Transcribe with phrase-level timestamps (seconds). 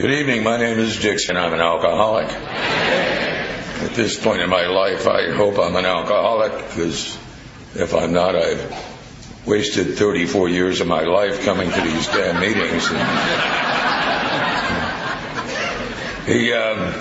[0.00, 0.42] Good evening.
[0.44, 1.36] My name is Dixon.
[1.36, 2.26] I'm an alcoholic.
[2.26, 7.18] At this point in my life, I hope I'm an alcoholic because
[7.74, 12.88] if I'm not, I've wasted 34 years of my life coming to these damn meetings.
[16.26, 16.94] He, um,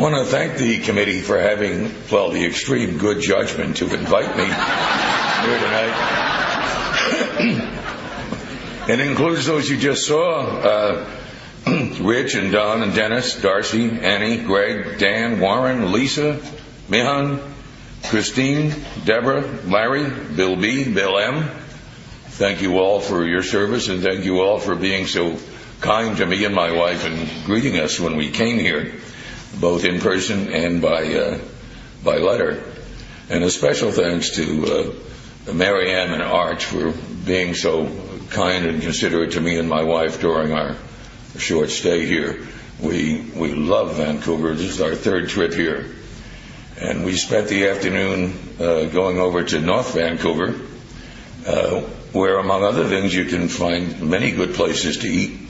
[0.00, 4.44] want to thank the committee for having, well, the extreme good judgment to invite me
[4.44, 5.96] here tonight.
[8.88, 10.42] it includes those you just saw.
[10.42, 11.18] Uh,
[12.00, 16.40] Rich and Don and Dennis, Darcy, Annie, Greg, Dan, Warren, Lisa,
[16.88, 17.40] Mihan,
[18.04, 18.74] Christine,
[19.04, 21.48] Deborah, Larry, Bill B, Bill M.
[22.28, 25.38] Thank you all for your service and thank you all for being so
[25.80, 28.92] kind to me and my wife and greeting us when we came here,
[29.60, 31.38] both in person and by, uh,
[32.04, 32.62] by letter.
[33.28, 34.96] And a special thanks to
[35.46, 36.92] uh, Mary Ann and Arch for
[37.24, 37.88] being so
[38.30, 40.76] kind and considerate to me and my wife during our
[41.38, 42.46] short stay here.
[42.80, 44.54] We we love Vancouver.
[44.54, 45.86] This is our third trip here,
[46.80, 50.60] and we spent the afternoon uh, going over to North Vancouver,
[51.46, 51.80] uh,
[52.12, 55.48] where, among other things, you can find many good places to eat,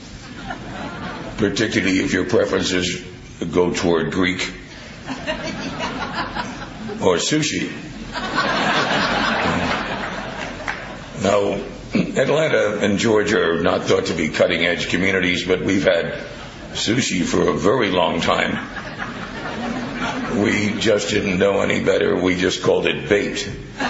[1.37, 3.03] particularly if your preferences
[3.51, 4.41] go toward Greek
[7.01, 7.71] or sushi.
[11.23, 11.57] Now,
[12.15, 16.13] Atlanta and Georgia are not thought to be cutting edge communities, but we've had
[16.73, 18.69] sushi for a very long time.
[20.39, 22.15] We just didn't know any better.
[22.15, 23.51] We just called it bait.
[23.79, 23.89] But,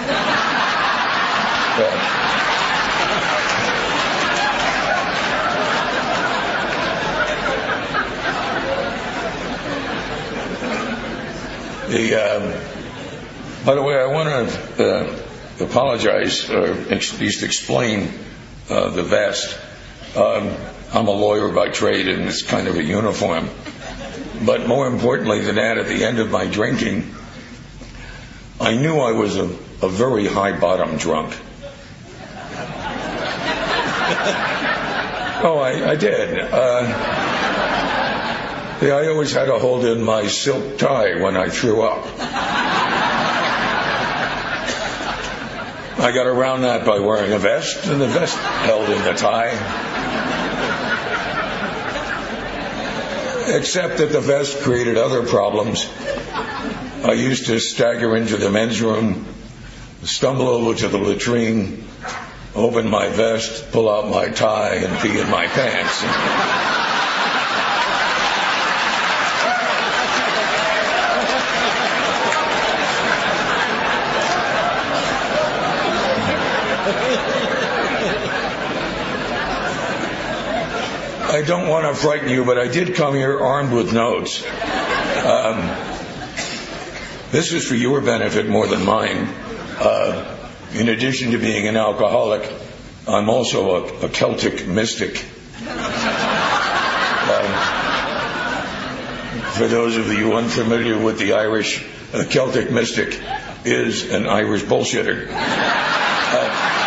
[11.90, 12.54] the, um,
[13.66, 15.23] by the way, I want to uh,
[15.60, 18.10] apologize or at least explain
[18.68, 19.58] uh, the vest.
[20.16, 20.54] Um,
[20.92, 23.50] I'm a lawyer by trade and it's kind of a uniform.
[24.44, 27.14] But more importantly than that, at the end of my drinking,
[28.60, 29.44] I knew I was a,
[29.82, 31.32] a very high bottom drunk.
[35.44, 36.38] oh, I, I did.
[36.38, 37.14] Uh,
[38.82, 42.04] yeah, I always had to hold in my silk tie when I threw up.
[46.04, 49.52] I got around that by wearing a vest, and the vest held in the tie.
[53.56, 55.88] Except that the vest created other problems.
[57.02, 59.24] I used to stagger into the men's room,
[60.02, 61.84] stumble over to the latrine,
[62.54, 66.83] open my vest, pull out my tie, and pee in my pants.
[81.44, 84.42] Don't want to frighten you, but I did come here armed with notes.
[84.44, 85.68] Um,
[87.30, 89.28] this is for your benefit more than mine.
[89.78, 90.38] Uh,
[90.72, 92.50] in addition to being an alcoholic,
[93.06, 95.24] I'm also a, a Celtic mystic.
[97.26, 97.46] Um,
[99.52, 103.20] for those of you unfamiliar with the Irish, a Celtic mystic
[103.64, 105.28] is an Irish bullshitter.
[105.30, 106.83] Uh,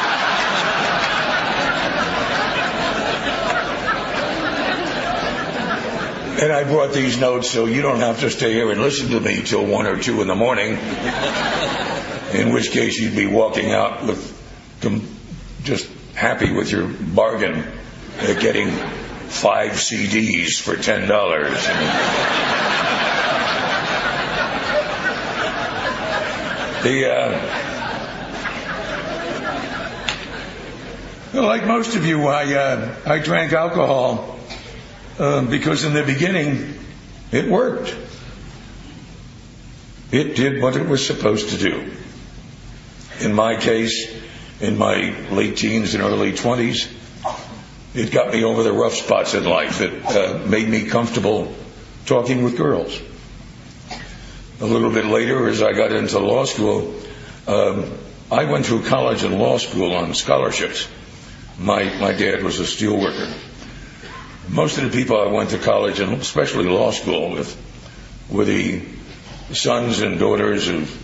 [6.40, 9.20] And I brought these notes so you don't have to stay here and listen to
[9.20, 10.78] me till one or two in the morning.
[12.32, 14.36] In which case you'd be walking out with
[15.64, 17.64] just happy with your bargain
[18.20, 21.54] at getting five CDs for ten dollars.
[26.84, 27.12] the
[31.34, 34.37] uh, like most of you, I uh, I drank alcohol
[35.20, 36.80] um, because in the beginning,
[37.32, 37.96] it worked.
[40.12, 41.92] It did what it was supposed to do.
[43.20, 44.14] In my case,
[44.62, 46.94] in my late teens and early 20s,
[47.94, 49.82] it got me over the rough spots in life.
[49.82, 51.54] It uh, made me comfortable
[52.06, 53.02] talking with girls.
[54.62, 56.96] A little bit later, as I got into law school,
[57.48, 57.92] um,
[58.32, 60.88] I went through college and law school on scholarships.
[61.60, 63.34] My, my dad was a steelworker
[64.50, 67.56] most of the people I went to college and especially law school with
[68.30, 68.82] were the
[69.52, 71.04] sons and daughters of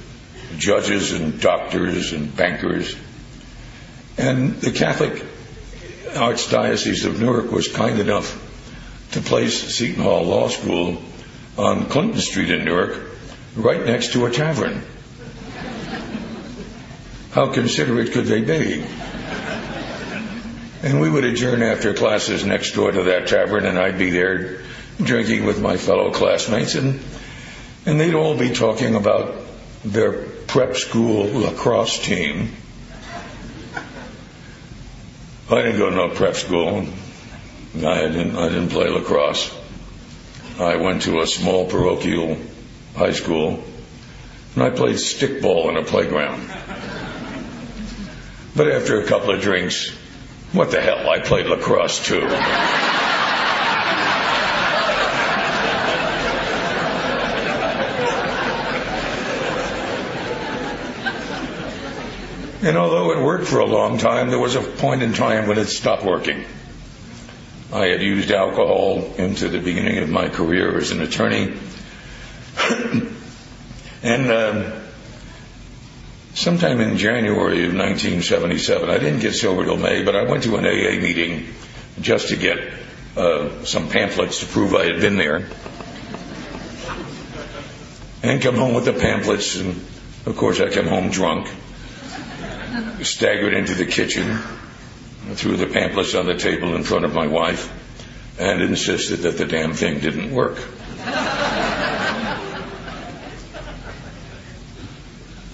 [0.58, 2.96] judges and doctors and bankers.
[4.18, 5.24] And the Catholic
[6.14, 8.40] Archdiocese of Newark was kind enough
[9.12, 11.02] to place Seton Hall Law School
[11.58, 13.00] on Clinton Street in Newark,
[13.56, 14.84] right next to a tavern.
[17.32, 18.86] How considerate could they be?
[20.84, 24.64] And we would adjourn after classes next door to that tavern, and I'd be there
[25.02, 27.00] drinking with my fellow classmates, and,
[27.86, 29.34] and they'd all be talking about
[29.86, 32.52] their prep school lacrosse team.
[35.50, 36.86] I didn't go to no prep school.
[37.78, 39.58] I didn't, I didn't play lacrosse.
[40.60, 42.38] I went to a small parochial
[42.94, 43.64] high school,
[44.56, 46.46] and I played stickball in a playground.
[48.54, 49.98] But after a couple of drinks,
[50.54, 51.10] what the hell?
[51.10, 52.28] I played lacrosse too.
[62.64, 65.58] And although it worked for a long time, there was a point in time when
[65.58, 66.46] it stopped working.
[67.74, 71.58] I had used alcohol into the beginning of my career as an attorney.
[74.02, 74.80] and uh,
[76.34, 80.56] sometime in January of 1977, I didn't get sober till May, but I went to
[80.58, 81.48] an AA meeting
[82.02, 82.58] just to get
[83.16, 85.48] uh, some pamphlets to prove I had been there.
[88.24, 89.86] And come home with the pamphlets, and
[90.26, 91.50] of course I come home drunk.
[93.02, 94.40] Staggered into the kitchen,
[95.34, 97.72] threw the pamphlets on the table in front of my wife,
[98.40, 100.58] and insisted that the damn thing didn't work.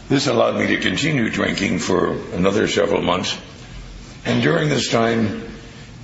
[0.09, 3.37] This allowed me to continue drinking for another several months.
[4.25, 5.43] And during this time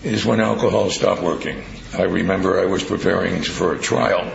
[0.04, 1.64] is when alcohol stopped working.
[1.92, 4.32] I remember I was preparing for a trial.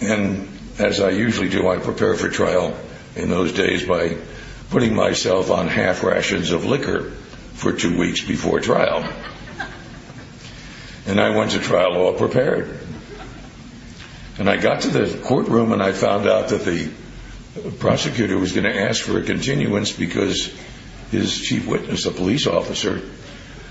[0.00, 0.48] And
[0.78, 2.74] as I usually do, I prepare for trial
[3.16, 4.16] in those days by
[4.70, 7.10] putting myself on half rations of liquor
[7.52, 9.06] for two weeks before trial.
[11.06, 12.80] And I went to trial all prepared.
[14.38, 16.90] And I got to the courtroom and I found out that the
[17.78, 20.54] prosecutor was going to ask for a continuance because
[21.10, 23.00] his chief witness, a police officer,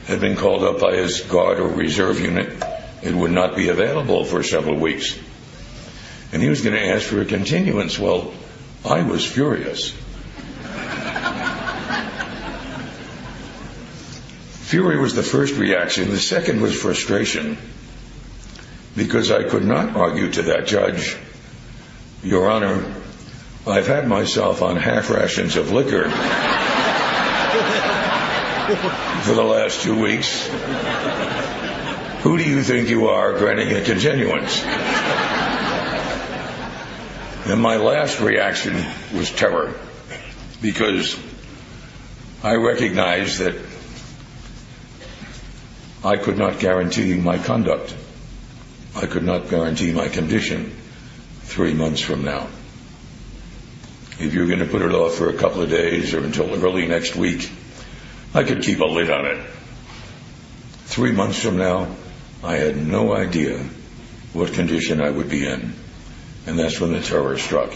[0.05, 2.63] had been called up by his guard or reserve unit
[3.03, 5.17] and would not be available for several weeks.
[6.31, 7.97] And he was going to ask for a continuance.
[7.97, 8.33] Well,
[8.83, 9.91] I was furious.
[14.65, 16.09] Fury was the first reaction.
[16.09, 17.57] The second was frustration
[18.95, 21.15] because I could not argue to that judge,
[22.23, 22.83] Your Honor,
[23.67, 26.03] I've had myself on half rations of liquor
[29.23, 30.47] for the last two weeks.
[32.21, 34.63] Who do you think you are granting a continuance?
[37.47, 38.85] And my last reaction
[39.15, 39.73] was terror
[40.61, 41.17] because
[42.43, 43.55] I recognized that
[46.03, 47.95] I could not guarantee my conduct.
[48.95, 50.71] I could not guarantee my condition
[51.41, 52.47] three months from now.
[54.19, 56.87] If you're going to put it off for a couple of days or until early
[56.87, 57.51] next week,
[58.33, 59.45] I could keep a lid on it.
[60.85, 61.93] Three months from now,
[62.43, 63.59] I had no idea
[64.33, 65.73] what condition I would be in.
[66.45, 67.73] And that's when the terror struck.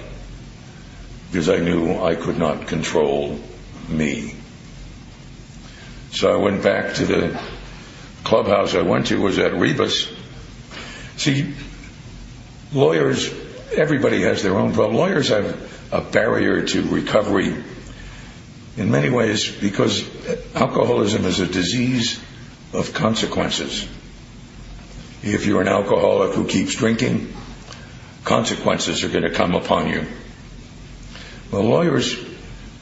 [1.31, 3.39] Because I knew I could not control
[3.88, 4.35] me.
[6.12, 7.42] So I went back to the
[8.24, 10.13] clubhouse I went to was at Rebos.
[11.18, 11.53] See,
[12.74, 13.31] lawyers,
[13.71, 14.97] everybody has their own problem.
[14.97, 17.63] Lawyers have a barrier to recovery
[18.77, 20.07] in many ways because
[20.56, 22.19] alcoholism is a disease
[22.74, 23.88] of consequences.
[25.21, 27.33] If you're an alcoholic who keeps drinking,
[28.23, 30.07] consequences are going to come upon you.
[31.52, 32.16] Well, lawyers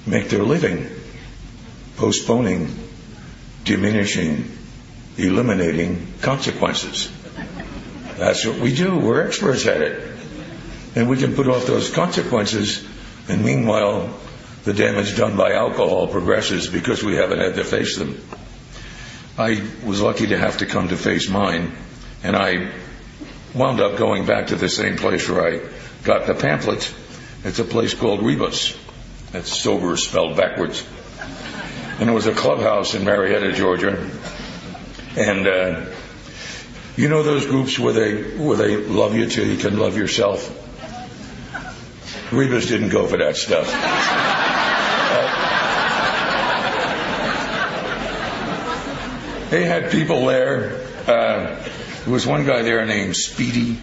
[0.05, 0.89] make their living
[1.96, 2.70] postponing,
[3.63, 4.51] diminishing,
[5.17, 7.12] eliminating consequences.
[8.17, 8.98] That's what we do.
[8.98, 10.15] We're experts at it.
[10.96, 12.88] And we can put off those consequences
[13.29, 14.17] and meanwhile,
[14.63, 18.22] the damage done by alcohol progresses because we haven't had to face them.
[19.38, 21.72] I was lucky to have to come to face mine,
[22.24, 22.72] and I
[23.53, 25.69] wound up going back to the same place where I
[26.03, 26.93] got the pamphlets.
[27.43, 28.75] It's a place called Rebos.
[29.31, 30.86] That's sober spelled backwards.
[32.00, 34.10] And it was a clubhouse in Marietta, Georgia.
[35.15, 35.86] And uh,
[36.96, 40.66] you know those groups where they where they love you till you can love yourself.
[42.29, 43.72] Rebos didn't go for that stuff.
[43.74, 45.27] Uh,
[49.50, 50.86] they had people there.
[51.07, 51.55] Uh,
[52.03, 53.79] there was one guy there named Speedy,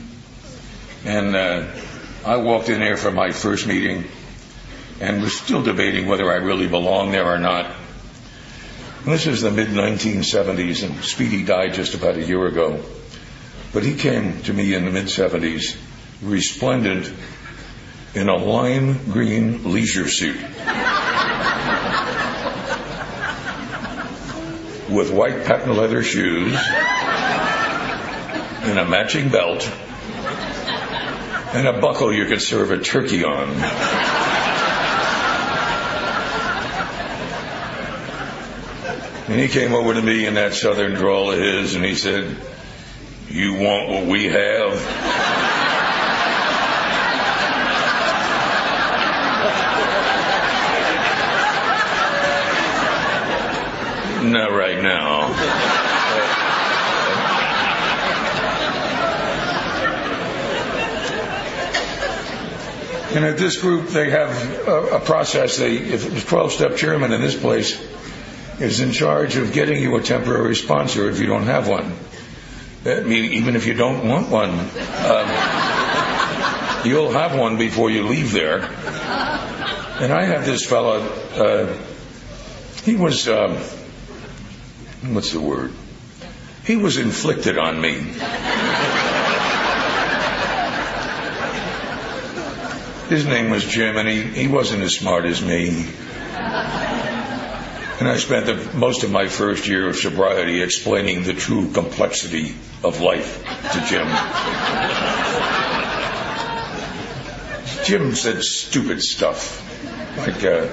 [1.07, 1.71] and uh,
[2.27, 4.05] I walked in there for my first meeting
[5.01, 7.65] and was still debating whether I really belonged there or not.
[9.05, 12.83] And this is the mid 1970s, and Speedy died just about a year ago.
[13.73, 15.77] But he came to me in the mid 70s,
[16.23, 17.13] resplendent
[18.15, 20.41] in a lime green leisure suit
[24.89, 26.57] with white patent leather shoes
[28.63, 29.69] and a matching belt
[31.55, 33.49] and a buckle you could serve a turkey on.
[39.27, 42.37] And he came over to me in that southern drawl of his and he said,
[43.29, 45.04] You want what we have?
[54.33, 55.33] Not right now.
[63.15, 65.59] And at this group, they have a, process.
[65.59, 67.81] They, if the 12-step chairman in this place
[68.59, 71.97] is in charge of getting you a temporary sponsor if you don't have one.
[72.85, 75.29] I mean, even if you don't want one, um,
[76.85, 78.63] you'll have one before you leave there.
[78.63, 81.01] And I had this fellow.
[81.01, 81.73] Uh,
[82.83, 83.57] he was, um,
[85.13, 85.73] what's the word?
[86.65, 87.95] He was inflicted on me.
[93.09, 95.87] His name was Jim, and he, he wasn't as smart as me.
[98.01, 102.55] And I spent the, most of my first year of sobriety explaining the true complexity
[102.83, 104.09] of life to Jim.
[107.85, 109.61] Jim said stupid stuff.
[110.17, 110.67] Like, uh,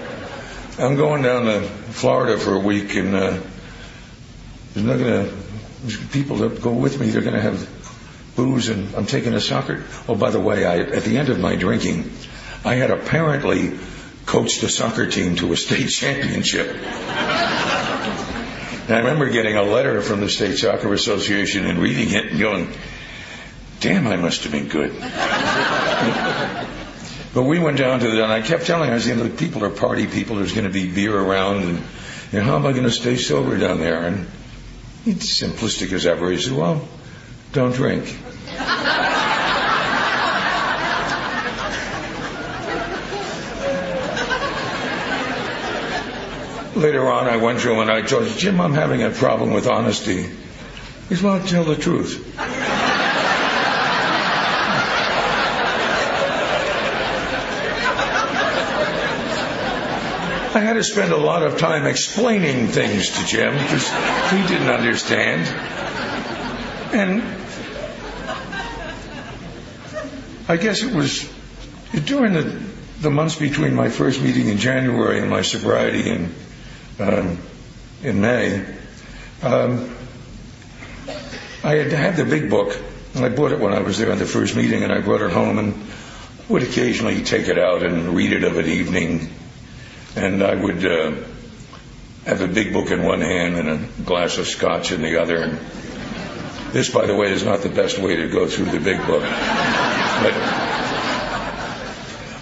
[0.80, 3.40] I'm going down to Florida for a week, and uh,
[4.74, 7.68] there's not going to, people that go with me, they're going to have
[8.36, 9.84] booze, and I'm taking a soccer.
[10.08, 12.12] Oh, by the way, I, at the end of my drinking,
[12.64, 13.78] I had apparently
[14.26, 16.78] coached a soccer team to a state championship.
[18.92, 22.40] And I remember getting a letter from the State Soccer Association and reading it and
[22.40, 22.74] going,
[23.80, 24.92] damn, I must have been good.
[27.34, 29.24] but we went down to the, and I kept telling her, I was, you know,
[29.24, 31.84] the people are party people, there's going to be beer around, and
[32.32, 34.08] you know, how am I going to stay sober down there?
[34.08, 34.28] And
[35.04, 36.32] he's simplistic as ever.
[36.32, 36.88] He said, well,
[37.54, 38.18] don't drink.
[46.76, 49.54] Later on, I went to him and I told him, Jim, I'm having a problem
[49.54, 50.24] with honesty.
[51.10, 52.36] He said, well, tell the truth.
[60.54, 63.88] I had to spend a lot of time explaining things to Jim because
[64.32, 65.48] he didn't understand.
[66.94, 67.24] And
[70.50, 71.32] I guess it was
[72.06, 72.62] during the,
[73.00, 76.36] the months between my first meeting in January and my sobriety in
[77.00, 77.40] um,
[78.04, 78.66] in May,
[79.44, 79.96] um,
[81.64, 82.78] I had had the big book,
[83.16, 85.22] and I bought it when I was there in the first meeting, and I brought
[85.22, 85.82] it home and
[86.50, 89.30] would occasionally take it out and read it of an evening,
[90.16, 91.12] and I would uh,
[92.26, 95.38] have a big book in one hand and a glass of scotch in the other.
[95.38, 95.60] And
[96.72, 99.22] this, by the way, is not the best way to go through the big book,
[99.22, 100.62] but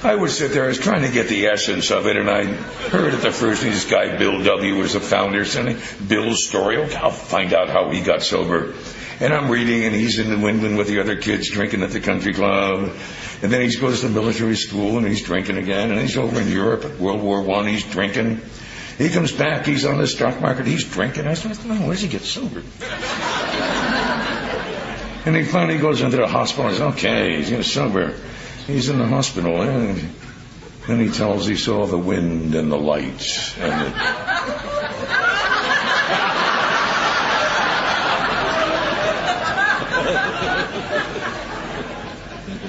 [0.02, 2.46] I would sit there, I was trying to get the essence of it, and I
[2.46, 6.78] heard at the first this guy, Bill W., was the founder, sending Bill's story.
[6.78, 8.76] Okay, I'll find out how he got sober.
[9.20, 12.00] And I'm reading, and he's in New England with the other kids drinking at the
[12.00, 12.96] country club.
[13.42, 15.92] And then he goes to military school, and he's drinking again.
[15.92, 18.42] And he's over in Europe at World War One, he's drinking.
[18.98, 21.26] He comes back, he's on the stock market, he's drinking.
[21.26, 22.60] I said, where does he get sober?
[25.26, 28.14] and he finally goes into the hospital says, okay, he's getting sober.
[28.68, 30.14] He's in the hospital, and
[30.86, 34.69] then he tells he saw the wind and the lights and.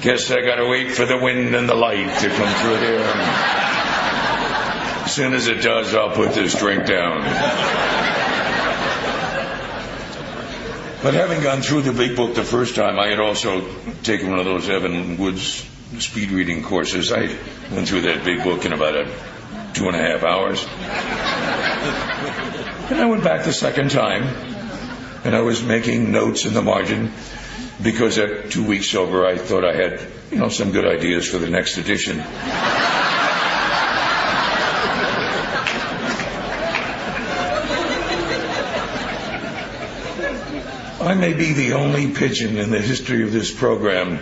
[0.01, 3.03] Guess I gotta wait for the wind and the light to come through here.
[5.05, 7.21] As soon as it does, I'll put this drink down.
[11.03, 13.63] But having gone through the big book the first time, I had also
[14.01, 17.11] taken one of those Evelyn Woods speed reading courses.
[17.11, 17.37] I
[17.71, 19.05] went through that big book in about a
[19.73, 20.65] two and a half hours.
[22.89, 24.23] And I went back the second time,
[25.23, 27.13] and I was making notes in the margin
[27.83, 31.37] because at two weeks sober, I thought I had, you know, some good ideas for
[31.37, 32.21] the next edition.
[41.01, 44.17] I may be the only pigeon in the history of this program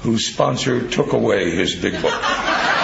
[0.00, 2.75] whose sponsor took away his big book.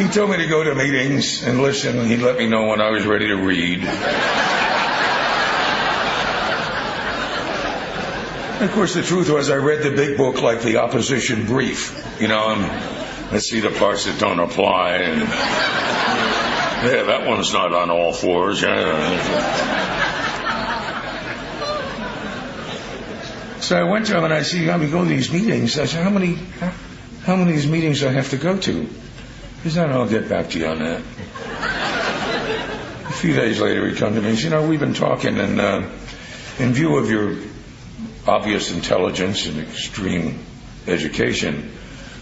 [0.00, 2.80] He told me to go to meetings and listen, and he'd let me know when
[2.80, 3.80] I was ready to read.
[8.62, 12.02] Of course, the truth was I read the big book like the opposition brief.
[12.18, 12.48] You know,
[13.30, 14.96] and see the parts that don't apply.
[14.96, 18.62] And, yeah, that one's not on all fours.
[18.62, 19.50] Yeah.
[23.60, 25.78] So I went to him and I said, you got me go to these meetings.
[25.78, 26.72] I said, how many, how,
[27.24, 28.88] how many of these meetings do I have to go to?
[29.62, 31.02] He said, I'll get back to you on that.
[33.08, 35.38] A few days later, he come to me and said, you know, we've been talking
[35.38, 35.82] and, uh,
[36.58, 37.36] in view of your
[38.26, 40.38] obvious intelligence and extreme
[40.86, 41.72] education,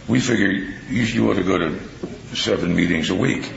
[0.09, 1.79] we figure you, you ought to go to
[2.35, 3.53] seven meetings a week.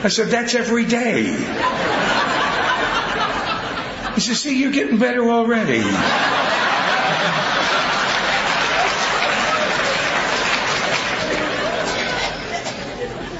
[0.00, 1.77] I said, that's every day.
[4.18, 5.80] He said, see, you're getting better already.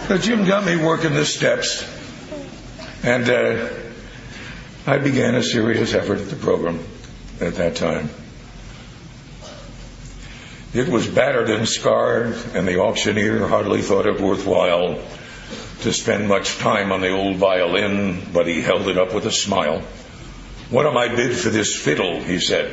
[0.07, 1.85] So Jim got me working the steps,
[3.03, 3.69] and uh,
[4.87, 6.79] I began a serious effort at the program
[7.41, 8.09] at that time.
[10.73, 15.03] It was battered and scarred, and the auctioneer hardly thought it worthwhile
[15.81, 19.33] to spend much time on the old violin, but he held it up with a
[19.33, 19.83] smile.
[20.71, 22.21] What am I bid for this fiddle?
[22.21, 22.71] he said.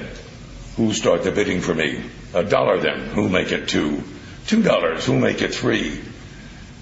[0.76, 2.04] Who start the bidding for me?
[2.34, 3.08] A dollar then.
[3.08, 4.04] Who'll make it two?
[4.48, 5.06] Two dollars.
[5.06, 6.02] Who'll make it three?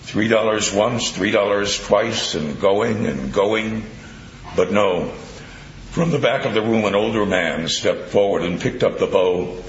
[0.01, 3.85] Three dollars once, three dollars twice, and going and going.
[4.55, 5.09] But no.
[5.91, 9.05] From the back of the room, an older man stepped forward and picked up the
[9.05, 9.63] bow,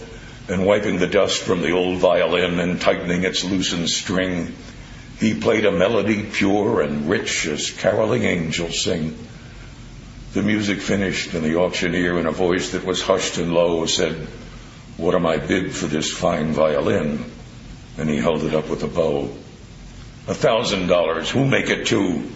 [0.48, 4.54] and wiping the dust from the old violin and tightening its loosened string,
[5.20, 9.18] he played a melody pure and rich as caroling angels sing.
[10.34, 14.16] The music finished, and the auctioneer, in a voice that was hushed and low, said,
[14.96, 17.24] What am I bid for this fine violin?
[17.96, 19.30] And he held it up with a bow.
[20.26, 21.30] A thousand dollars.
[21.30, 22.28] Who'll make it two?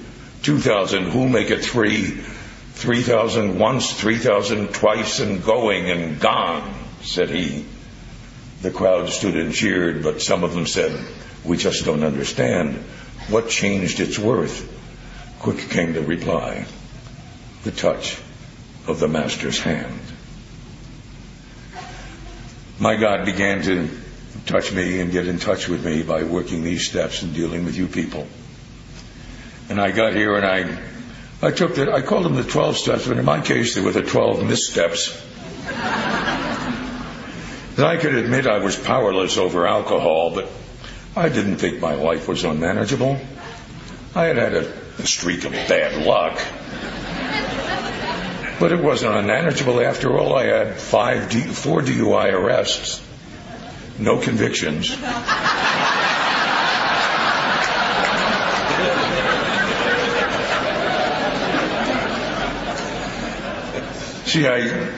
[0.44, 1.06] Two thousand.
[1.06, 2.04] Who'll make it three?
[2.74, 7.66] Three thousand once, three thousand twice, and going and gone, said he.
[8.62, 11.04] The crowd stood and cheered, but some of them said,
[11.44, 12.76] we just don't understand
[13.28, 14.72] what changed its worth.
[15.40, 16.64] Quick came the reply
[17.64, 18.18] the touch
[18.86, 20.00] of the Master's hand.
[22.78, 23.88] My God began to
[24.46, 27.76] touch me and get in touch with me by working these steps and dealing with
[27.76, 28.26] you people.
[29.68, 30.78] And I got here and I,
[31.46, 33.92] I took the, I called them the 12 steps, but in my case they were
[33.92, 35.20] the 12 missteps.
[37.76, 40.48] and I could admit I was powerless over alcohol, but
[41.16, 43.18] I didn't think my life was unmanageable.
[44.14, 46.40] I had had a, a streak of bad luck.
[48.60, 50.34] But it wasn't unmanageable after all.
[50.34, 53.00] I had five, four DUI arrests,
[53.98, 54.88] no convictions.
[64.28, 64.92] See, I,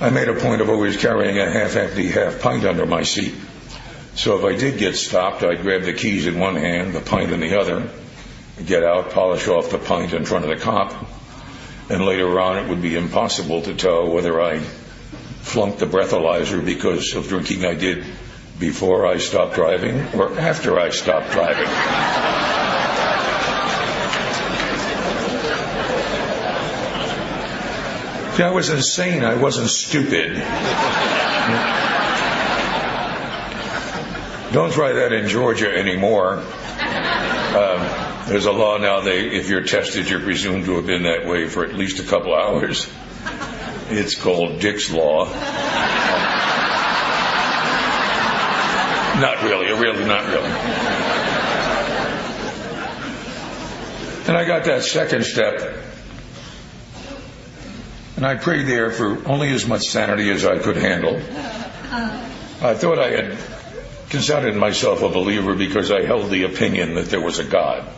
[0.00, 3.34] I made a point of always carrying a half empty half pint under my seat.
[4.14, 7.32] So if I did get stopped, I'd grab the keys in one hand, the pint
[7.32, 7.88] in the other,
[8.64, 10.92] get out, polish off the pint in front of the cop,
[11.88, 17.14] and later on it would be impossible to tell whether I flunked the breathalyzer because
[17.14, 18.04] of drinking I did
[18.58, 21.66] before I stopped driving or after I stopped driving.
[28.36, 29.24] See, I was insane.
[29.24, 30.36] I wasn't stupid.
[34.52, 36.38] Don't try that in Georgia anymore.
[36.38, 41.26] Um, there's a law now that if you're tested, you're presumed to have been that
[41.26, 42.88] way for at least a couple hours.
[43.90, 45.24] It's called Dick's Law.
[49.20, 50.50] not really, really, not really.
[54.28, 55.76] And I got that second step,
[58.16, 61.16] and I prayed there for only as much sanity as I could handle.
[61.16, 63.38] I thought I had
[64.10, 67.88] considered myself a believer because I held the opinion that there was a God.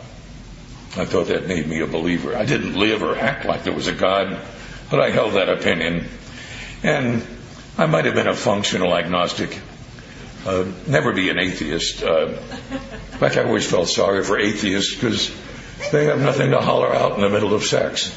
[0.97, 2.37] I thought that made me a believer.
[2.37, 4.39] I didn't live or act like there was a God,
[4.89, 6.05] but I held that opinion.
[6.83, 7.25] And
[7.77, 9.59] I might have been a functional agnostic,
[10.45, 12.01] uh, never be an atheist.
[12.01, 15.35] Uh, in fact, I always felt sorry for atheists because
[15.91, 18.15] they have nothing to holler out in the middle of sex.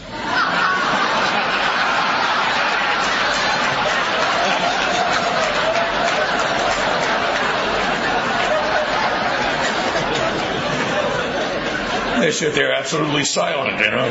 [12.20, 14.09] They sit there absolutely silent, you know.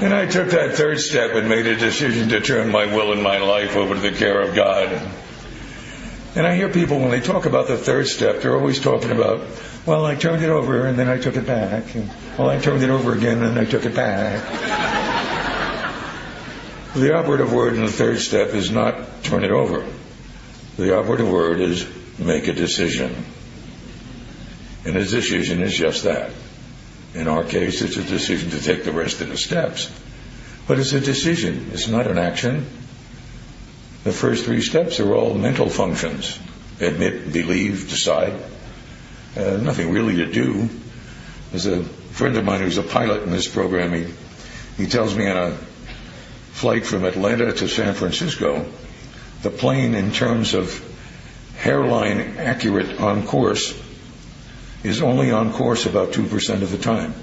[0.00, 3.20] And I took that third step and made a decision to turn my will and
[3.20, 4.88] my life over to the care of God.
[6.36, 9.44] And I hear people when they talk about the third step, they're always talking about,
[9.86, 11.94] well, I turned it over and then I took it back.
[11.96, 12.08] And,
[12.38, 14.44] well, I turned it over again and I took it back.
[16.94, 19.86] The operative word in the third step is not turn it over.
[20.76, 21.86] The operative word is
[22.18, 23.24] make a decision.
[24.84, 26.30] And a decision is just that.
[27.14, 29.90] In our case, it's a decision to take the rest of the steps.
[30.66, 32.66] But it's a decision, it's not an action.
[34.04, 36.38] The first three steps are all mental functions
[36.80, 38.34] admit, believe, decide.
[39.36, 40.68] Uh, nothing really to do.
[41.50, 43.92] There's a friend of mine who's a pilot in this program.
[43.92, 44.06] He,
[44.76, 45.58] he tells me on a
[46.58, 48.66] flight from Atlanta to San Francisco,
[49.42, 50.84] the plane, in terms of
[51.56, 53.80] hairline accurate on course,
[54.82, 57.14] is only on course about 2% of the time.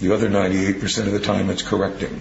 [0.00, 2.20] The other 98% of the time it's correcting.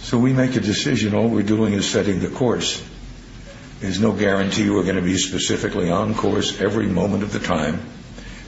[0.00, 2.84] So we make a decision, all we're doing is setting the course.
[3.80, 7.80] There's no guarantee we're going to be specifically on course every moment of the time.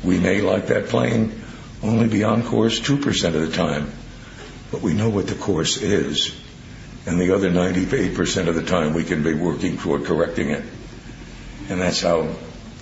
[0.05, 1.45] We may, like that plane,
[1.83, 3.91] only be on course 2% of the time,
[4.71, 6.39] but we know what the course is.
[7.07, 10.65] And the other 98% of the time we can be working toward correcting it.
[11.69, 12.35] And that's how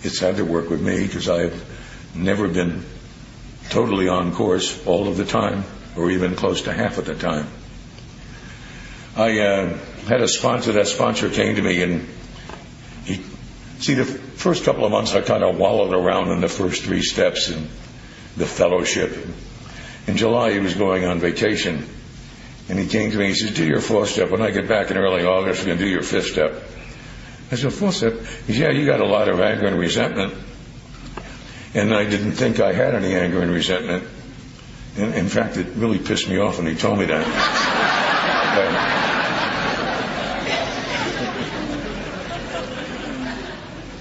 [0.03, 1.65] it's had to work with me because I've
[2.15, 2.85] never been
[3.71, 5.65] totally on course all of the time
[5.97, 7.47] or even close to half of the time.
[9.17, 10.73] I uh, had a sponsor.
[10.73, 12.09] That sponsor came to me and
[13.05, 13.23] he,
[13.79, 17.03] see, the first couple of months I kind of wallowed around in the first three
[17.03, 17.69] steps and
[18.39, 19.17] the fellowship.
[20.07, 21.87] In July he was going on vacation
[22.69, 23.29] and he came to me.
[23.29, 24.31] He says, "Do your fourth step.
[24.31, 26.63] When I get back in early August, we're going to do your fifth step."
[27.51, 28.13] I said, "Fourth step."
[28.47, 30.35] He said, "Yeah, you got a lot of anger and resentment."
[31.75, 34.05] And I didn't think I had any anger and resentment.
[34.97, 37.25] And in fact, it really pissed me off when he told me that.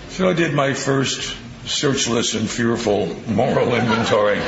[0.10, 4.40] so I did my first searchless and fearful moral inventory.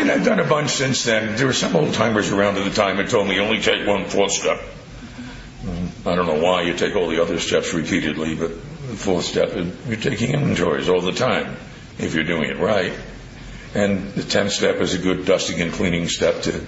[0.00, 1.36] and I've done a bunch since then.
[1.36, 4.06] There were some old timers around at the time that told me only take one
[4.06, 4.60] fourth step.
[6.06, 9.50] I don't know why you take all the other steps repeatedly, but the fourth step
[9.50, 11.56] is you're taking inventories all the time
[11.98, 12.92] if you're doing it right.
[13.74, 16.64] And the tenth step is a good dusting and cleaning step to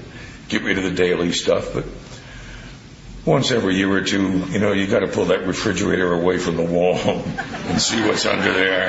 [0.48, 1.72] get rid of the daily stuff.
[1.74, 1.86] But
[3.24, 6.56] once every year or two, you know, you got to pull that refrigerator away from
[6.56, 8.88] the wall and see what's under there.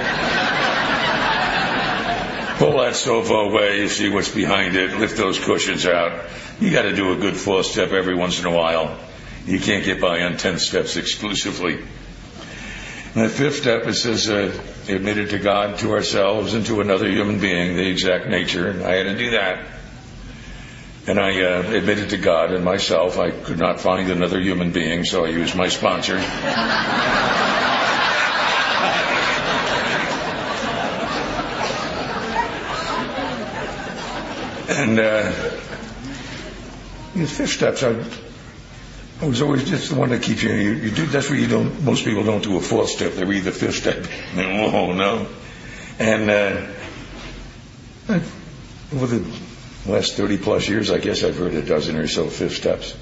[2.58, 6.26] pull that sofa away, see what's behind it, lift those cushions out.
[6.60, 8.98] You got to do a good fourth step every once in a while.
[9.46, 11.76] You can't get by on 10 steps exclusively.
[13.16, 17.08] And the fifth step, is says, uh, admitted to God, to ourselves, and to another
[17.08, 18.70] human being, the exact nature.
[18.70, 19.68] And I had to do that.
[21.06, 23.20] And I uh, admitted to God and myself.
[23.20, 26.16] I could not find another human being, so I used my sponsor.
[34.70, 35.32] and uh,
[37.16, 38.02] the fifth steps, I
[39.24, 41.48] I was always just the one that keeps you, you, you do, that's what you
[41.48, 44.06] don't, most people don't do a fourth step, they read the fifth step.
[44.36, 45.28] oh no.
[45.98, 48.20] And, uh,
[48.94, 49.43] over the
[49.86, 52.96] last 30 plus years, I guess I've heard a dozen or so fifth steps.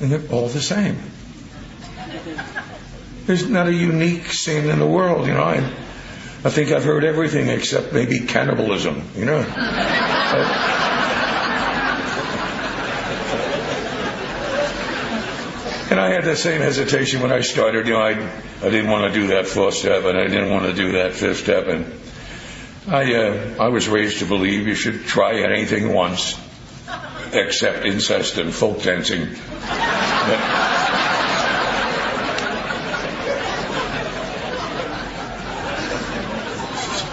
[0.00, 0.98] And they're all the same.
[3.26, 5.42] There's not a unique sin in the world, you know.
[5.42, 5.56] I,
[6.44, 9.40] I think I've heard everything except maybe cannibalism, you know.
[15.90, 17.86] And I had the same hesitation when I started.
[17.86, 18.12] You know, I,
[18.62, 21.12] I didn't want to do that fourth step, and I didn't want to do that
[21.12, 21.68] fifth step.
[21.68, 21.84] And
[22.86, 26.38] I, uh, I was raised to believe you should try anything once,
[27.32, 29.24] except incest and folk dancing.
[29.24, 29.38] But,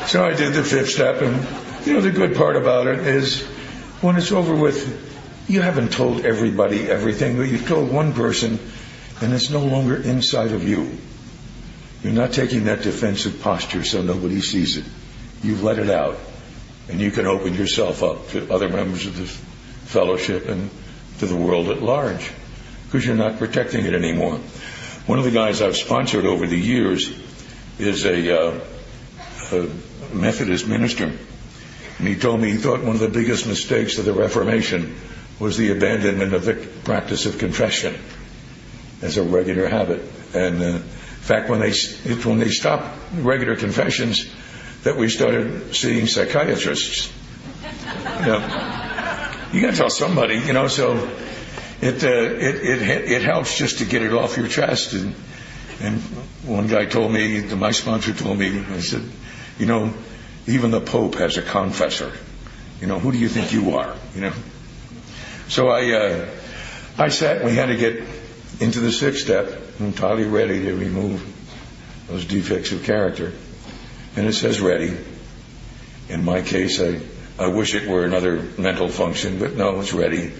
[0.07, 3.41] so I did the fifth step, and you know the good part about it is
[4.01, 8.59] when it's over with, you haven't told everybody everything, but you've told one person,
[9.21, 10.97] and it's no longer inside of you.
[12.03, 14.83] You're not taking that defensive posture so nobody sees it.
[15.43, 16.17] You've let it out,
[16.89, 20.69] and you can open yourself up to other members of the fellowship and
[21.19, 22.31] to the world at large
[22.85, 24.39] because you're not protecting it anymore.
[25.05, 27.09] One of the guys I've sponsored over the years
[27.79, 28.59] is a, uh,
[29.51, 29.67] a
[30.13, 31.11] Methodist minister.
[31.97, 34.95] And he told me he thought one of the biggest mistakes of the Reformation
[35.39, 37.95] was the abandonment of the practice of confession
[39.01, 40.01] as a regular habit.
[40.33, 41.71] And uh, in fact, when they
[42.23, 44.29] when they stopped regular confessions,
[44.83, 47.11] that we started seeing psychiatrists.
[48.19, 48.39] You, know,
[49.53, 50.67] you got to tell somebody, you know.
[50.67, 51.09] So
[51.81, 54.93] it, uh, it it it helps just to get it off your chest.
[54.93, 55.15] And
[55.81, 56.01] and
[56.45, 59.03] one guy told me, my sponsor told me, I said,
[59.57, 59.93] you know,
[60.47, 62.11] even the Pope has a confessor.
[62.79, 63.95] You know, who do you think you are?
[64.15, 64.33] You know.
[65.47, 66.29] So I uh,
[66.97, 67.45] I sat.
[67.45, 68.03] We had to get
[68.59, 71.25] into the sixth step, entirely ready to remove
[72.07, 73.33] those defects of character.
[74.15, 74.97] And it says ready.
[76.09, 76.99] In my case, I,
[77.39, 80.33] I wish it were another mental function, but no, it's ready.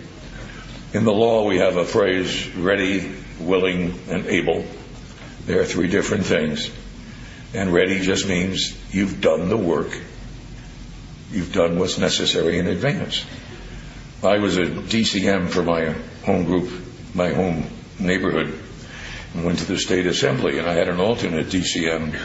[0.94, 4.66] In the law, we have a phrase ready, willing, and able.
[5.46, 6.70] There are three different things.
[7.54, 9.98] And ready just means you've done the work.
[11.32, 13.26] You've done what's necessary in advance.
[14.22, 16.70] I was a DCM for my home group,
[17.14, 17.66] my home
[18.00, 18.54] neighborhood,
[19.34, 22.20] and went to the state assembly, and I had an alternate DCM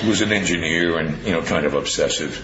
[0.00, 2.36] who was an engineer and, you know, kind of obsessive.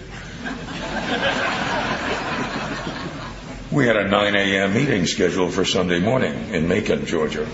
[3.70, 4.74] we had a 9 a.m.
[4.74, 7.46] meeting scheduled for Sunday morning in Macon, Georgia.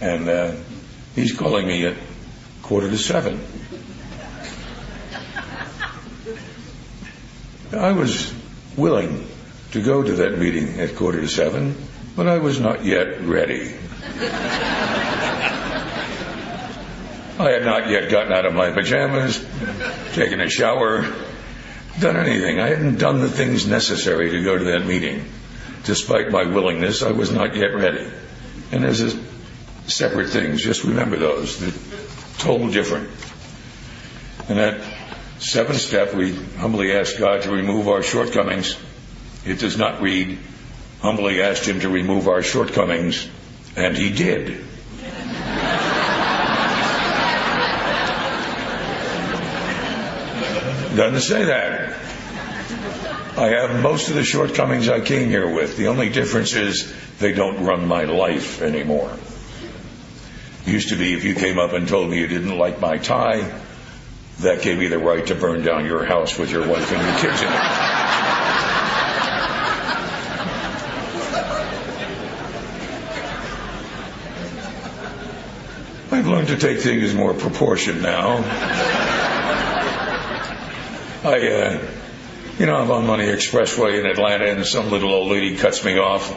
[0.00, 0.52] And uh,
[1.14, 1.96] he's calling me at
[2.62, 3.40] quarter to seven.
[7.72, 8.32] I was
[8.76, 9.26] willing
[9.72, 11.76] to go to that meeting at quarter to seven,
[12.14, 13.74] but I was not yet ready.
[17.38, 19.44] I had not yet gotten out of my pajamas,
[20.14, 21.02] taken a shower,
[22.00, 22.60] done anything.
[22.60, 25.24] I hadn't done the things necessary to go to that meeting.
[25.84, 28.10] Despite my willingness, I was not yet ready.
[28.72, 29.18] And there's a
[29.86, 30.62] separate things.
[30.62, 31.60] Just remember those.
[31.60, 31.72] They're
[32.38, 33.10] total different.
[34.48, 34.80] And that
[35.38, 38.76] seventh step, we humbly ask God to remove our shortcomings.
[39.44, 40.38] It does not read,
[41.00, 43.28] humbly asked Him to remove our shortcomings,
[43.76, 44.65] and He did.
[50.96, 51.92] Doesn't say that.
[53.36, 55.76] I have most of the shortcomings I came here with.
[55.76, 59.12] The only difference is they don't run my life anymore.
[60.64, 63.60] Used to be if you came up and told me you didn't like my tie,
[64.40, 67.18] that gave me the right to burn down your house with your wife and your
[67.20, 67.60] kids in it.
[76.10, 79.15] I've learned to take things more proportioned now.
[81.26, 81.90] I, uh,
[82.56, 85.98] you know, I'm on Money Expressway in Atlanta and some little old lady cuts me
[85.98, 86.32] off.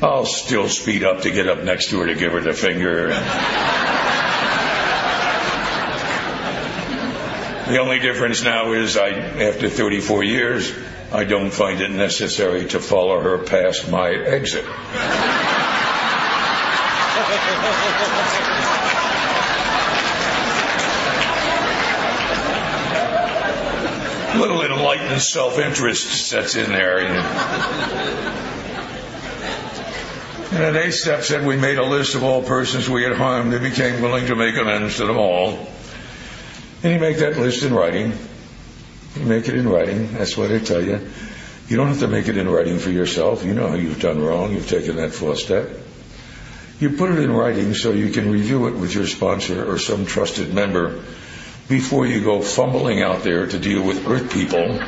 [0.00, 3.08] I'll still speed up to get up next to her to give her the finger.
[7.68, 10.72] the only difference now is I, after 34 years,
[11.10, 14.66] I don't find it necessary to follow her past my exit.
[24.46, 27.02] little enlightened self-interest sets in there.
[27.02, 28.42] You know.
[30.52, 33.52] And an eighth step said we made a list of all persons we had harmed
[33.52, 35.68] and became willing to make amends to them all.
[36.82, 38.12] And you make that list in writing.
[39.16, 40.12] You make it in writing.
[40.12, 41.10] That's what I tell you.
[41.68, 43.44] You don't have to make it in writing for yourself.
[43.44, 44.52] You know how you've done wrong.
[44.52, 45.68] You've taken that fourth step.
[46.78, 50.06] You put it in writing so you can review it with your sponsor or some
[50.06, 51.02] trusted member
[51.68, 54.78] before you go fumbling out there to deal with earth people,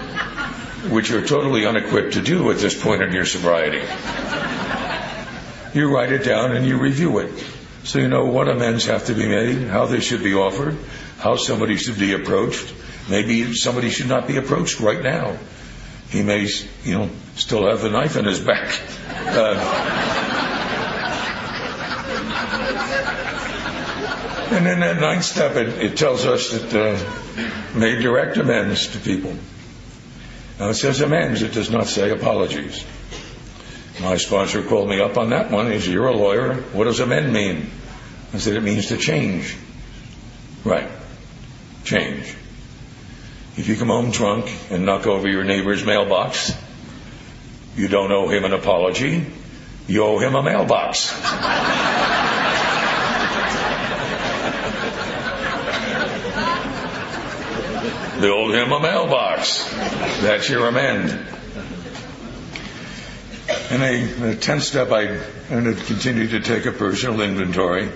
[0.91, 3.83] which you're totally unequipped to do at this point in your sobriety.
[5.75, 7.33] You write it down and you review it.
[7.85, 10.77] So you know what amends have to be made, how they should be offered,
[11.19, 12.75] how somebody should be approached.
[13.09, 15.37] Maybe somebody should not be approached right now.
[16.11, 16.49] He may,
[16.85, 18.79] you know, still have the knife in his back.
[19.27, 20.08] Uh,
[24.51, 28.99] And in that ninth step, it, it tells us that uh, made direct amends to
[28.99, 29.35] people.
[30.59, 32.85] Now it says amends, it does not say apologies.
[34.01, 35.71] My sponsor called me up on that one.
[35.71, 36.55] He said, You're a lawyer.
[36.73, 37.71] What does amend mean?
[38.33, 39.57] I said, It means to change.
[40.65, 40.89] Right.
[41.85, 42.35] Change.
[43.57, 46.57] If you come home drunk and knock over your neighbor's mailbox,
[47.77, 49.27] you don't owe him an apology.
[49.89, 51.13] You owe him a mailbox.
[58.21, 59.65] Build him a mailbox.
[60.21, 61.11] That's your amend.
[63.71, 67.91] In a, a 10 step, I continued to to take a personal inventory.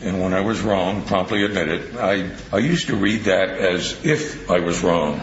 [0.00, 1.96] And when I was wrong, promptly admit it.
[1.96, 5.18] I, I used to read that as if I was wrong.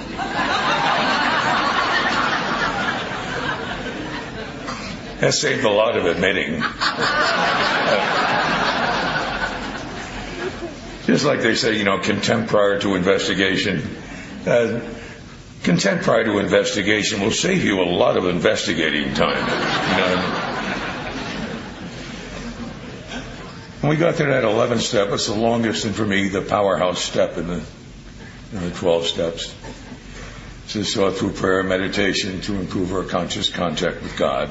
[5.19, 6.63] that saved a lot of admitting.
[11.11, 13.97] Just like they say, you know, contempt prior to investigation.
[14.47, 14.79] Uh,
[15.61, 19.45] contempt prior to investigation will save you a lot of investigating time.
[23.83, 27.37] We got to that 11th step, it's the longest and for me the powerhouse step
[27.37, 27.63] in the,
[28.53, 29.53] in the 12 steps.
[30.67, 34.49] So sought through prayer and meditation to improve our conscious contact with God.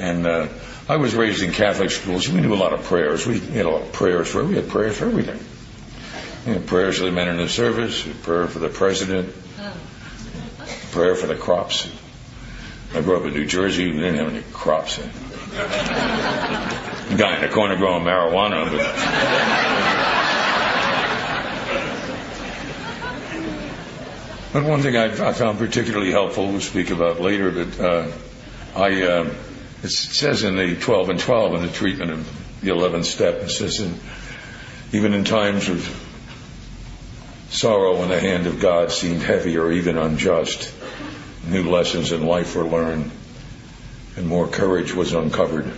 [0.00, 0.48] And uh,
[0.88, 2.28] I was raised in Catholic schools.
[2.28, 3.24] We knew a lot of prayers.
[3.26, 5.38] We had a lot of prayers for we had prayers for everything.
[6.66, 9.32] Prayers for the men in the service, prayer for the president,
[10.90, 11.88] prayer for the crops.
[12.94, 13.92] I grew up in New Jersey.
[13.92, 14.96] We didn't have any crops.
[14.96, 15.04] The
[17.16, 19.92] guy in the corner growing marijuana, but.
[24.52, 28.12] But one thing I, I, found particularly helpful, we'll speak about later, but uh,
[28.76, 29.34] I, uh,
[29.82, 33.50] it says in the 12 and 12 in the treatment of the 11th step, it
[33.50, 33.98] says, in,
[34.92, 35.84] even in times of
[37.50, 40.72] sorrow when the hand of God seemed heavy or even unjust,
[41.46, 43.10] new lessons in life were learned
[44.16, 45.70] and more courage was uncovered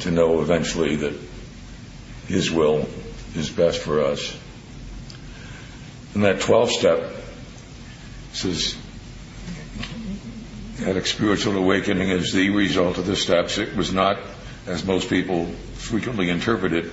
[0.00, 1.14] to know eventually that
[2.26, 2.88] His will
[3.34, 4.36] is best for us.
[6.14, 7.14] And that 12 step
[8.32, 8.76] says
[10.84, 13.58] that spiritual awakening is the result of the steps.
[13.58, 14.18] It was not,
[14.66, 16.90] as most people frequently interpret it,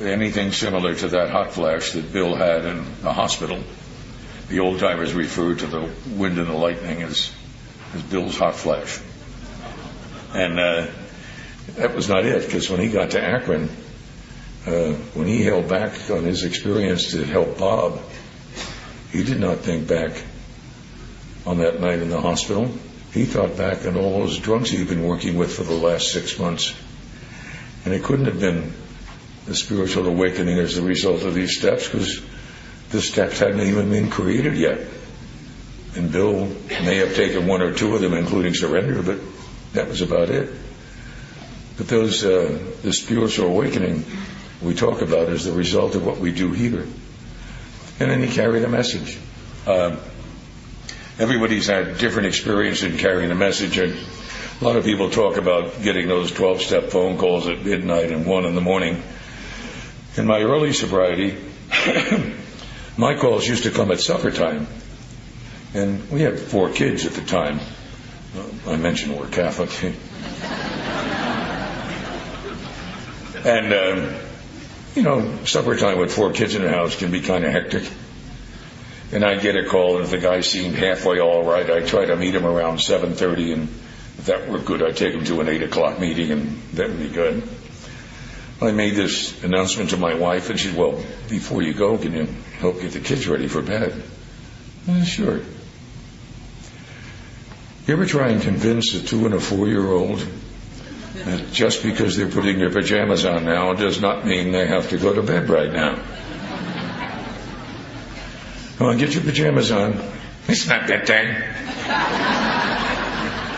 [0.00, 3.62] anything similar to that hot flash that Bill had in the hospital.
[4.48, 7.32] The old timers referred to the wind and the lightning as,
[7.94, 9.00] as Bill's hot flash.
[10.34, 10.86] And uh,
[11.76, 13.68] that was not it, because when he got to Akron,
[14.66, 18.00] uh, when he held back on his experience to help Bob,
[19.12, 20.22] he did not think back
[21.46, 22.70] on that night in the hospital.
[23.12, 26.38] He thought back on all those drunks he'd been working with for the last six
[26.38, 26.74] months.
[27.84, 28.72] And it couldn't have been
[29.46, 32.20] the spiritual awakening as a result of these steps because
[32.90, 34.80] the steps hadn't even been created yet.
[35.94, 39.18] And Bill may have taken one or two of them, including surrender, but
[39.72, 40.52] that was about it.
[41.78, 44.04] But those, uh, the spiritual awakening
[44.60, 46.86] we talk about is the result of what we do here
[47.98, 49.18] and then he carried the message.
[49.66, 49.96] Uh,
[51.18, 53.96] everybody's had different experience in carrying a message, and
[54.60, 58.26] a lot of people talk about getting those 12 step phone calls at midnight and
[58.26, 59.02] 1 in the morning.
[60.16, 61.36] In my early sobriety,
[62.96, 64.66] my calls used to come at supper time.
[65.74, 67.60] And we had four kids at the time.
[68.66, 69.70] I mentioned we're Catholic.
[73.44, 74.14] and um,
[74.94, 77.84] you know, supper time with four kids in the house can be kind of hectic.
[79.12, 82.06] And I get a call, and if the guy seemed halfway all right, I try
[82.06, 83.62] to meet him around 7.30, and
[84.18, 86.98] if that were good, I'd take him to an 8 o'clock meeting, and that would
[86.98, 87.48] be good.
[88.60, 92.14] I made this announcement to my wife, and she said, well, before you go, can
[92.14, 92.26] you
[92.58, 94.02] help get the kids ready for bed?
[94.86, 95.40] Said, sure.
[97.86, 100.26] You ever try and convince a two and a four year old
[101.24, 104.98] that just because they're putting their pajamas on now does not mean they have to
[104.98, 106.02] go to bed right now.
[108.78, 110.00] Come on, get your pajamas on.
[110.48, 111.10] It's not that.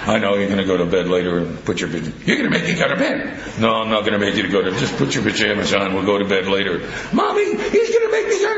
[0.06, 2.26] I know you're going to go to bed later and put your pajamas.
[2.26, 3.60] You're going to make me go to bed.
[3.60, 4.70] No, I'm not going to make you to go to.
[4.70, 5.92] Just put your pajamas on.
[5.92, 6.88] We'll go to bed later.
[7.12, 8.56] Mommy, he's going to make me go.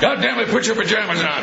[0.00, 1.42] God damn it, put your pajamas on.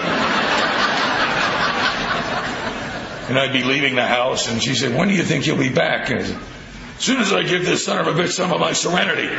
[3.30, 5.70] And I'd be leaving the house, and she said, "When do you think you'll be
[5.70, 6.36] back?" And as
[7.00, 9.30] soon as I give this son of a bitch some of my serenity.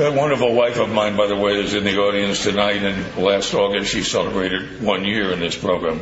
[0.00, 3.52] That wonderful wife of mine, by the way, is in the audience tonight, and last
[3.52, 5.98] August she celebrated one year in this program.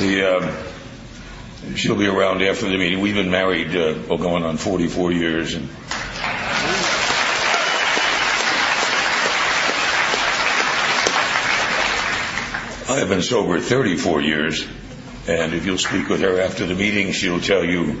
[0.00, 3.00] The, um, she'll be around after the meeting.
[3.00, 5.52] We've been married, uh, going on 44 years.
[5.52, 5.68] And
[12.96, 14.66] I have been sober 34 years,
[15.28, 18.00] and if you'll speak with her after the meeting, she'll tell you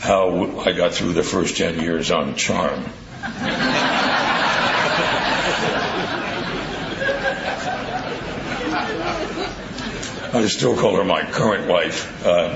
[0.00, 2.84] how I got through the first 10 years on charm.
[10.34, 12.26] I still call her my current wife.
[12.26, 12.52] Uh,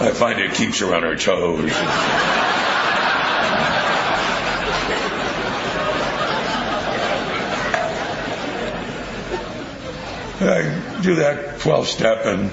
[0.00, 2.41] I find it keeps her on her toes.
[10.48, 12.50] I do that 12 step and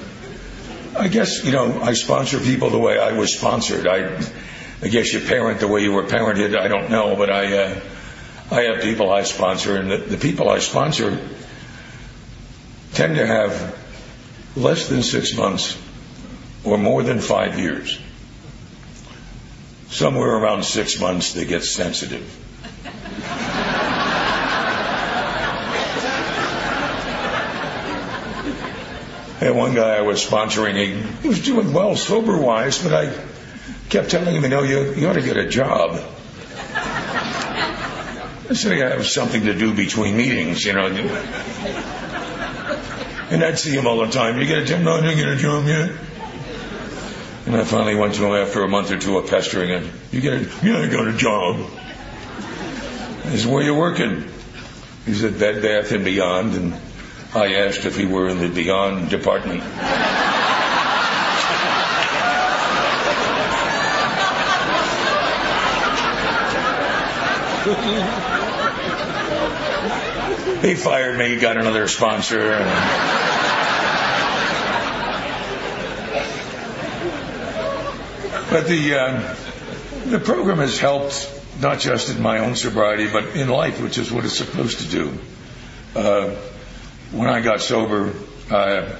[0.96, 3.86] I guess, you know, I sponsor people the way I was sponsored.
[3.86, 4.20] I,
[4.82, 6.58] I guess you parent the way you were parented.
[6.58, 7.80] I don't know, but I, uh,
[8.50, 11.18] I have people I sponsor, and the, the people I sponsor
[12.92, 13.78] tend to have
[14.56, 15.80] less than six months
[16.64, 18.00] or more than five years.
[19.88, 22.28] Somewhere around six months, they get sensitive.
[29.40, 33.10] And one guy I was sponsoring, he, he was doing well sober wise, but I
[33.88, 35.98] kept telling him, you know, you, you ought to get a job.
[38.50, 40.86] I said, I have something to do between meetings, you know.
[43.30, 44.38] And I'd see him all the time.
[44.38, 44.80] You get a job?
[44.82, 45.90] No, I didn't get a job yet.
[47.46, 49.90] And I finally went to him after a month or two of pestering him.
[50.12, 51.64] You get a, yeah, I got a job.
[53.24, 54.28] I said, where you working?
[55.06, 56.54] He said, Bed Bath and Beyond.
[56.54, 56.74] And
[57.32, 59.62] I asked if he were in the Beyond department.
[70.64, 72.52] he fired me, got another sponsor.
[72.52, 72.64] And...
[78.50, 79.36] But the uh,
[80.06, 84.10] the program has helped not just in my own sobriety, but in life, which is
[84.10, 85.18] what it's supposed to do.
[85.94, 86.34] Uh,
[87.12, 88.12] when I got sober,
[88.50, 88.96] uh,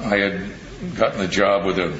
[0.00, 0.50] I had
[0.96, 1.98] gotten a job with a,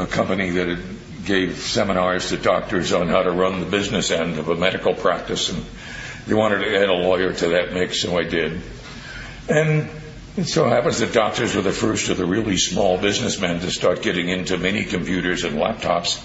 [0.00, 0.78] a company that
[1.24, 5.50] gave seminars to doctors on how to run the business end of a medical practice,
[5.50, 5.64] and
[6.26, 8.62] they wanted to add a lawyer to that mix, so I did.
[9.48, 9.90] And
[10.36, 14.02] it so happens that doctors were the first of the really small businessmen to start
[14.02, 16.24] getting into mini computers and laptops.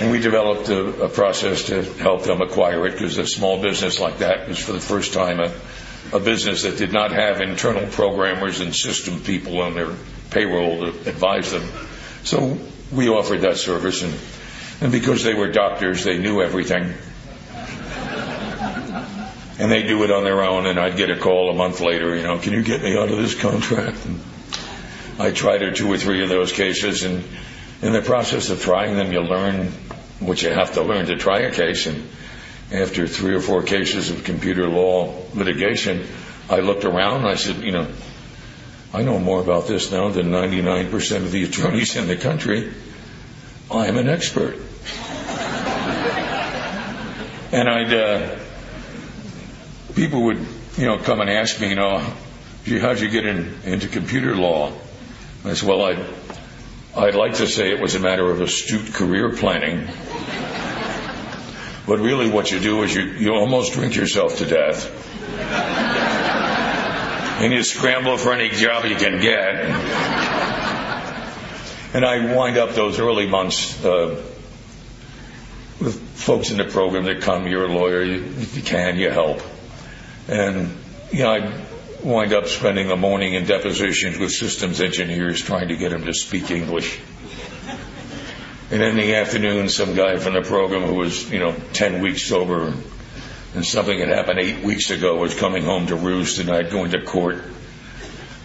[0.00, 4.00] And we developed a, a process to help them acquire it because a small business
[4.00, 5.52] like that was for the first time a,
[6.12, 9.94] a business that did not have internal programmers and system people on their
[10.30, 11.68] payroll to advise them.
[12.24, 12.58] So
[12.92, 14.14] we offered that service, and,
[14.80, 16.92] and because they were doctors, they knew everything.
[19.58, 22.16] And they do it on their own, and I'd get a call a month later,
[22.16, 24.04] you know, can you get me out of this contract?
[24.06, 24.20] And
[25.18, 27.22] I tried two or three of those cases, and
[27.80, 29.68] in the process of trying them, you learn
[30.20, 31.86] what you have to learn to try a case.
[31.86, 32.08] And
[32.72, 36.06] after three or four cases of computer law litigation,
[36.48, 37.86] I looked around and I said, you know,
[38.94, 42.72] I know more about this now than 99% of the attorneys in the country.
[43.70, 44.54] I am an expert.
[47.52, 48.38] and I'd, uh,
[49.94, 50.46] people would,
[50.76, 51.98] you know, come and ask me, you know,
[52.80, 54.72] how'd you get in, into computer law?
[55.44, 56.04] I said, well, I'd,
[56.96, 59.88] I'd like to say it was a matter of astute career planning.
[61.86, 64.90] But really what you do is you, you almost drink yourself to death.
[67.42, 69.54] and you scramble for any job you can get.
[71.94, 74.22] And I wind up those early months uh,
[75.80, 79.10] with folks in the program that come, you're a lawyer, you, if you can, you
[79.10, 79.42] help.
[80.28, 80.74] And,
[81.10, 81.64] you know, I
[82.02, 86.14] wind up spending the morning in depositions with systems engineers trying to get them to
[86.14, 87.00] speak English.
[88.72, 92.22] And in the afternoon, some guy from the program who was, you know, 10 weeks
[92.22, 92.72] sober
[93.54, 96.82] and something had happened eight weeks ago was coming home to roost and I'd go
[96.86, 97.36] into court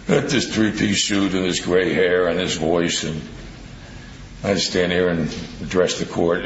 [0.06, 3.22] with this three-piece suit and this gray hair and this voice and
[4.44, 6.46] I'd stand there and address the court.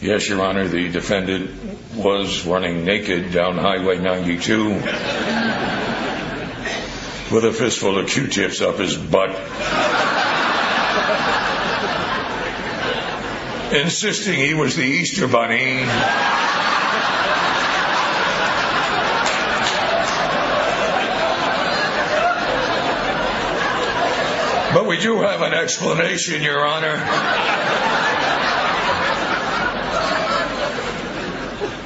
[0.00, 1.50] Yes, Your Honor, the defendant
[1.96, 4.68] was running naked down Highway 92
[7.34, 9.30] with a fistful of Q-tips up his butt.
[13.72, 15.84] Insisting he was the Easter Bunny.
[24.74, 26.98] But we do have an explanation, Your Honor.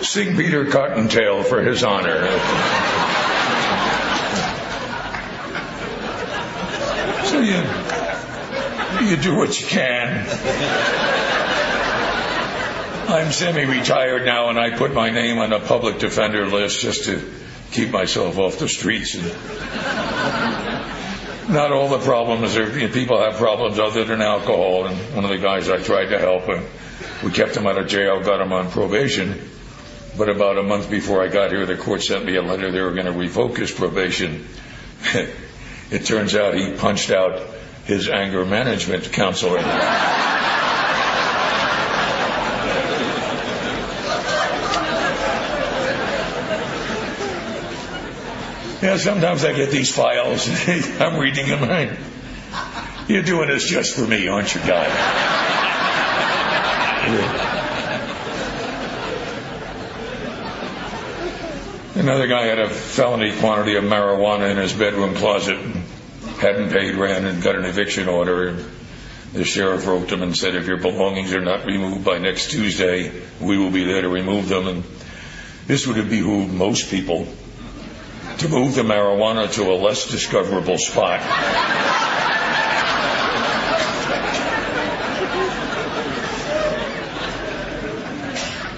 [0.03, 2.28] Sing Peter Cottontail for his honor.
[7.24, 7.62] So you,
[9.09, 11.22] you do what you can.
[13.13, 17.23] I'm semi-retired now, and I put my name on a public defender list just to
[17.71, 19.15] keep myself off the streets.
[21.47, 24.87] Not all the problems are you know, people have problems other than alcohol.
[24.87, 26.67] And one of the guys I tried to help, and
[27.23, 29.47] we kept him out of jail, got him on probation.
[30.17, 32.81] But about a month before I got here, the court sent me a letter they
[32.81, 34.47] were going to revoke his probation.
[35.91, 37.47] it turns out he punched out
[37.85, 39.61] his anger management counselor.
[48.83, 50.49] Yeah, sometimes I get these files.
[51.01, 51.62] I'm reading them.
[51.62, 51.97] I,
[53.07, 54.87] You're doing this just for me, aren't you, guy?
[61.95, 65.61] Another guy had a felony quantity of marijuana in his bedroom closet,
[66.41, 68.64] hadn't paid rent, and got an eviction order.
[69.33, 73.12] The sheriff wrote them and said, if your belongings are not removed by next Tuesday,
[73.41, 74.66] we will be there to remove them.
[74.66, 74.85] And
[75.68, 77.28] this would have behooved most people
[78.39, 81.20] to move the marijuana to a less discoverable spot.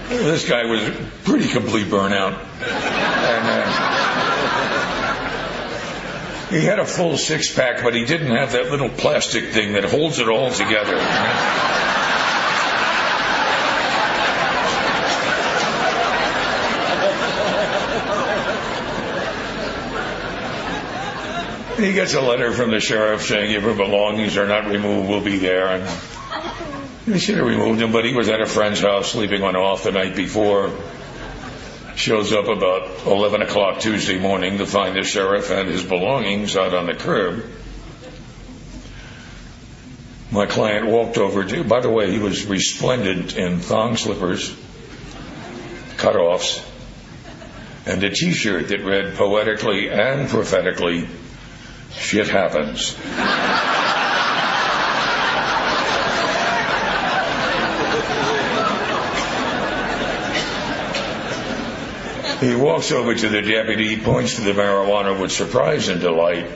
[0.09, 0.83] this guy was
[1.25, 2.39] pretty complete burnout.
[2.61, 3.95] And, uh,
[6.51, 9.85] he had a full six pack, but he didn't have that little plastic thing that
[9.85, 10.97] holds it all together.
[21.77, 25.21] He gets a letter from the sheriff saying if her belongings are not removed, we'll
[25.21, 25.67] be there.
[25.69, 25.89] And
[27.07, 29.85] he should have removed them, but he was at a friend's house sleeping on off
[29.85, 30.73] the night before
[31.97, 36.75] shows up about 11 o'clock Tuesday morning to find the sheriff and his belongings out
[36.75, 37.45] on the curb.
[40.31, 44.53] My client walked over to, by the way, he was resplendent in thong slippers,
[45.97, 46.69] cutoffs,
[47.87, 51.07] and a t-shirt that read poetically and prophetically,
[51.97, 52.97] shit happens.
[62.41, 66.47] He walks over to the deputy, He points to the marijuana with surprise and delight,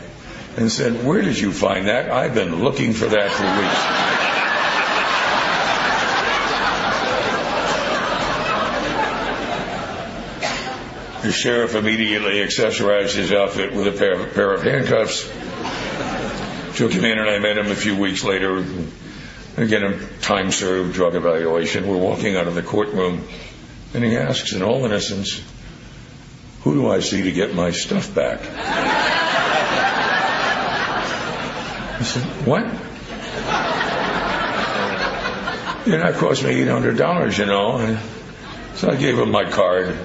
[0.56, 2.10] and said, Where did you find that?
[2.10, 4.17] I've been looking for that for weeks.
[11.22, 15.24] The sheriff immediately accessorized his outfit with a pair of, pair of handcuffs,
[16.76, 18.64] took him in, and I met him a few weeks later.
[19.56, 21.88] Again, a time served drug evaluation.
[21.88, 23.26] We're walking out of the courtroom,
[23.94, 25.42] and he asks, in all innocence,
[26.62, 28.40] who do I see to get my stuff back?
[31.98, 32.64] I said, What?
[35.88, 37.98] Know, it cost me $800, you know.
[38.74, 39.96] So I gave him my card.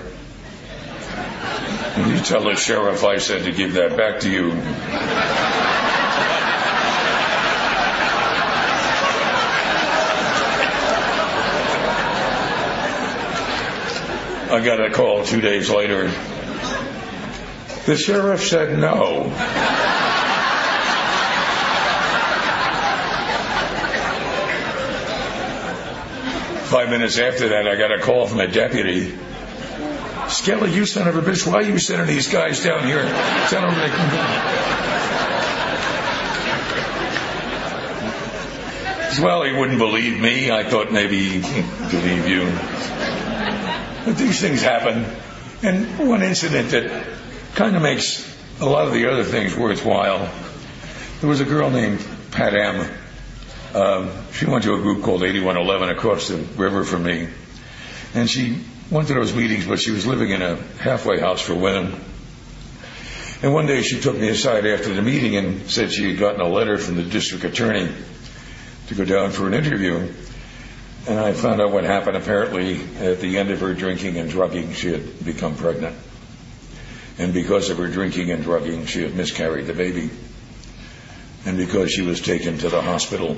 [1.96, 4.52] And you tell the sheriff I said to give that back to you.
[14.52, 16.12] I got a call two days later
[17.86, 19.30] the sheriff said no.
[26.70, 29.14] Five minutes after that, I got a call from a deputy.
[30.34, 33.04] Skelly, you son of a bitch, why are you sending these guys down here?
[33.04, 34.84] Tell them they can go.
[39.24, 40.50] Well, he wouldn't believe me.
[40.50, 42.46] I thought maybe he'd believe you.
[44.06, 45.06] But these things happen.
[45.62, 47.08] And one incident that
[47.54, 48.28] kind of makes
[48.60, 50.30] a lot of the other things worthwhile.
[51.22, 52.92] There was a girl named Pat M.
[53.76, 57.30] Um, she went to a group called 8111 across the river from me.
[58.16, 58.60] And she
[58.90, 62.00] went to those meetings, but she was living in a halfway house for women.
[63.42, 66.42] And one day she took me aside after the meeting and said she had gotten
[66.42, 67.92] a letter from the district attorney
[68.88, 70.12] to go down for an interview.
[71.08, 72.16] And I found out what happened.
[72.16, 75.98] Apparently, at the end of her drinking and drugging, she had become pregnant
[77.18, 80.10] and because of her drinking and drugging, she had miscarried the baby.
[81.46, 83.38] And because she was taken to the hospital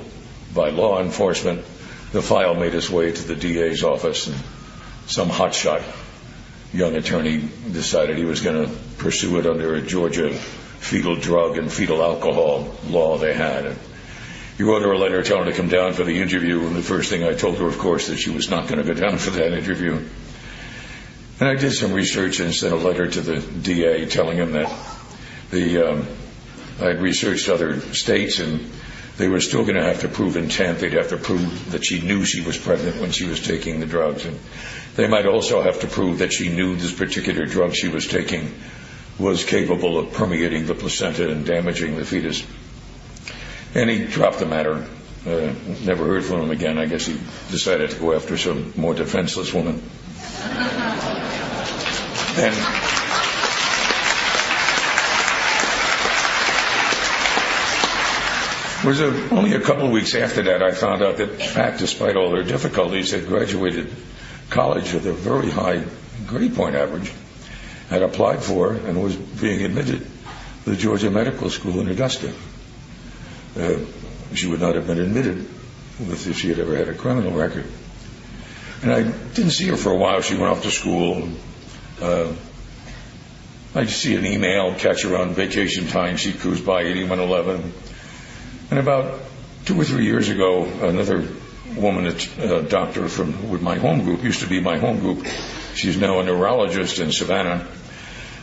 [0.54, 1.64] by law enforcement,
[2.12, 4.36] the file made its way to the DA's office, and
[5.06, 5.82] some hotshot
[6.72, 11.72] young attorney decided he was going to pursue it under a Georgia fetal drug and
[11.72, 13.66] fetal alcohol law they had.
[13.66, 13.78] And
[14.56, 16.82] he wrote her a letter telling her to come down for the interview, and the
[16.82, 19.18] first thing I told her, of course, that she was not going to go down
[19.18, 20.02] for that interview.
[21.38, 24.74] And I did some research and sent a letter to the DA telling him that
[25.50, 26.06] the um,
[26.80, 28.70] I had researched other states and
[29.16, 30.80] they were still going to have to prove intent.
[30.80, 33.86] They'd have to prove that she knew she was pregnant when she was taking the
[33.86, 34.24] drugs.
[34.26, 34.38] And
[34.94, 38.54] they might also have to prove that she knew this particular drug she was taking
[39.18, 42.46] was capable of permeating the placenta and damaging the fetus.
[43.74, 44.86] And he dropped the matter.
[45.26, 45.52] Uh,
[45.84, 46.78] never heard from him again.
[46.78, 47.18] I guess he
[47.50, 49.82] decided to go after some more defenseless woman.
[52.38, 52.95] And
[58.86, 62.16] was a, only a couple of weeks after that I found out that Pat, despite
[62.16, 63.92] all her difficulties, had graduated
[64.48, 65.84] college with a very high
[66.26, 67.12] grade point average,
[67.90, 70.06] had applied for and was being admitted
[70.64, 72.32] to the Georgia Medical School in Augusta.
[73.58, 73.78] Uh,
[74.34, 75.48] she would not have been admitted
[76.00, 77.66] if she had ever had a criminal record.
[78.82, 80.20] And I didn't see her for a while.
[80.20, 81.28] She went off to school.
[82.00, 82.32] Uh,
[83.74, 86.18] I'd see an email, catch her on vacation time.
[86.18, 87.72] She'd cruise by 8111.
[88.70, 89.20] And about
[89.64, 91.28] two or three years ago, another
[91.76, 95.26] woman, a doctor from my home group, used to be my home group.
[95.74, 97.66] She's now a neurologist in Savannah.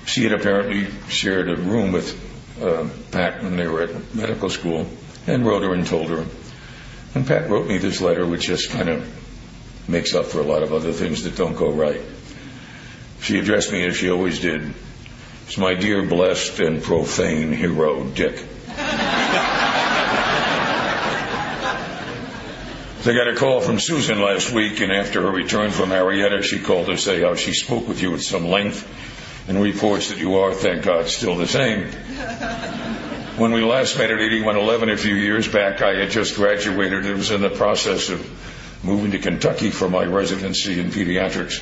[0.05, 4.87] She had apparently shared a room with uh, Pat when they were at medical school
[5.27, 6.25] and wrote her and told her.
[7.15, 10.63] And Pat wrote me this letter, which just kind of makes up for a lot
[10.63, 12.01] of other things that don't go right.
[13.21, 14.73] She addressed me as she always did.
[15.47, 18.43] It's my dear, blessed, and profane hero, Dick.
[23.05, 26.59] I got a call from Susan last week, and after her return from Marietta, she
[26.59, 28.87] called to say how she spoke with you at some length
[29.49, 31.89] and reports that you are, thank God, still the same.
[33.35, 37.17] When we last met at 8111 a few years back, I had just graduated and
[37.17, 38.21] was in the process of
[38.83, 41.61] moving to Kentucky for my residency in pediatrics.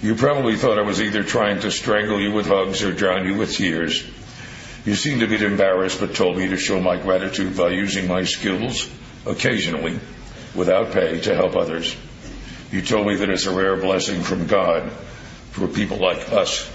[0.00, 3.36] You probably thought I was either trying to strangle you with hugs or drown you
[3.36, 4.04] with tears.
[4.84, 8.24] You seemed a bit embarrassed, but told me to show my gratitude by using my
[8.24, 8.88] skills,
[9.24, 9.98] occasionally,
[10.54, 11.96] without pay, to help others.
[12.70, 14.90] You told me that it's a rare blessing from God
[15.50, 16.70] for people like us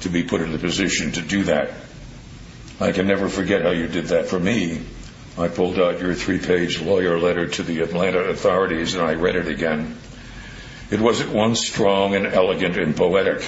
[0.00, 1.70] to be put in the position to do that.
[2.80, 4.82] I can never forget how you did that for me.
[5.38, 9.36] I pulled out your three page lawyer letter to the Atlanta authorities and I read
[9.36, 9.96] it again.
[10.90, 13.42] It was at once strong and elegant and poetic.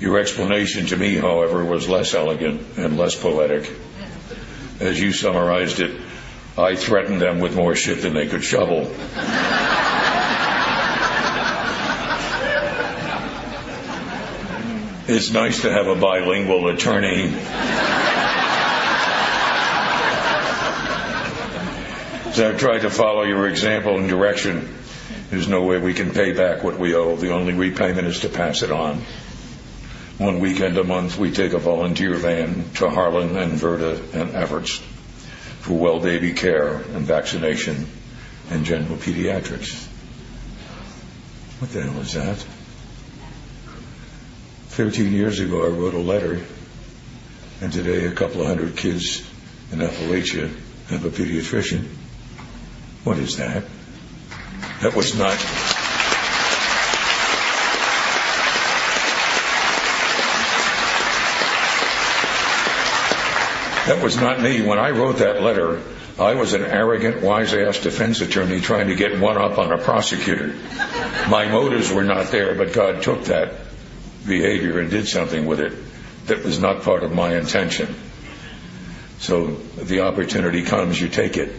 [0.00, 3.70] Your explanation to me, however, was less elegant and less poetic.
[4.80, 6.00] As you summarized it,
[6.62, 8.90] I threatened them with more shit than they could shovel.
[15.12, 17.30] It's nice to have a bilingual attorney.
[22.32, 24.72] So I've tried to follow your example and direction.
[25.30, 27.16] There's no way we can pay back what we owe.
[27.16, 29.02] The only repayment is to pass it on.
[30.18, 34.80] One weekend a month, we take a volunteer van to Harlan and Verda and Evarts
[35.70, 37.86] for well baby care and vaccination
[38.50, 39.86] and general pediatrics.
[41.60, 42.44] What the hell is that?
[44.70, 46.40] 13 years ago, I wrote a letter,
[47.60, 49.24] and today a couple of hundred kids
[49.70, 50.48] in Appalachia
[50.88, 51.84] have a pediatrician.
[53.04, 53.62] What is that?
[54.82, 55.36] That was not.
[63.90, 64.62] That was not me.
[64.62, 65.82] When I wrote that letter,
[66.16, 69.78] I was an arrogant, wise ass defense attorney trying to get one up on a
[69.78, 70.54] prosecutor.
[71.28, 73.52] My motives were not there, but God took that
[74.24, 75.72] behavior and did something with it
[76.26, 77.92] that was not part of my intention.
[79.18, 81.52] So the opportunity comes, you take it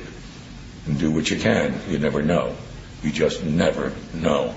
[0.85, 1.81] and do what you can.
[1.89, 2.55] You never know.
[3.03, 4.55] You just never know.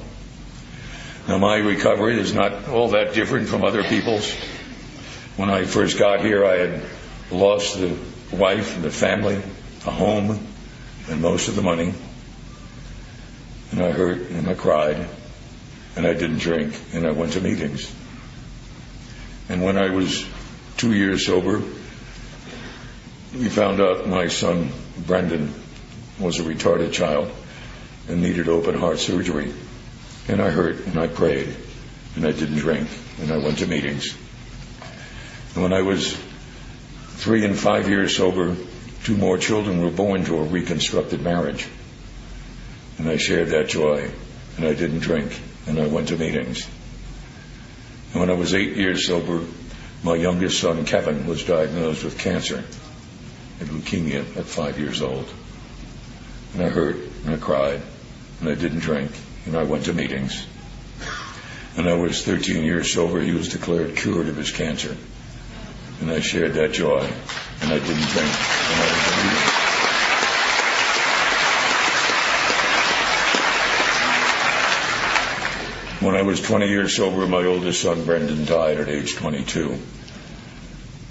[1.27, 4.33] Now my recovery is not all that different from other people's.
[5.37, 6.83] When I first got here, I had
[7.31, 7.97] lost the
[8.33, 9.37] wife and the family,
[9.87, 10.39] a home,
[11.09, 11.93] and most of the money.
[13.73, 15.09] And I hurt and I cried
[15.97, 17.93] and I didn't drink and I went to meetings.
[19.49, 20.25] And when I was
[20.77, 21.63] two years sober,
[23.35, 24.71] we found out my son
[25.07, 25.53] Brendan
[26.19, 27.31] was a retarded child
[28.09, 29.53] and needed open heart surgery.
[30.29, 31.55] And I hurt and I prayed
[32.17, 32.89] and I didn't drink
[33.21, 34.17] and I went to meetings.
[35.55, 36.17] And when I was
[37.15, 38.57] three and five years sober,
[39.05, 41.67] two more children were born to a reconstructed marriage.
[42.99, 44.11] And I shared that joy
[44.57, 46.69] and I didn't drink and I went to meetings.
[48.13, 49.45] And when I was eight years sober,
[50.03, 52.63] my youngest son, Kevin, was diagnosed with cancer
[53.61, 55.29] and leukemia at five years old.
[56.53, 57.81] And I hurt and I cried
[58.41, 59.11] and I didn't drink
[59.47, 60.47] and I went to meetings.
[61.77, 63.21] And I was 13 years sober.
[63.21, 64.97] He was declared cured of his cancer.
[66.01, 67.01] And I shared that joy
[67.63, 69.65] and I didn't drink and I to meetings.
[76.05, 79.79] When I was 20 years sober, my oldest son, Brendan, died at age 22.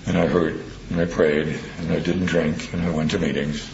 [0.05, 0.55] And I hurt,
[0.91, 3.67] and I prayed, and I didn't drink, and I went to meetings.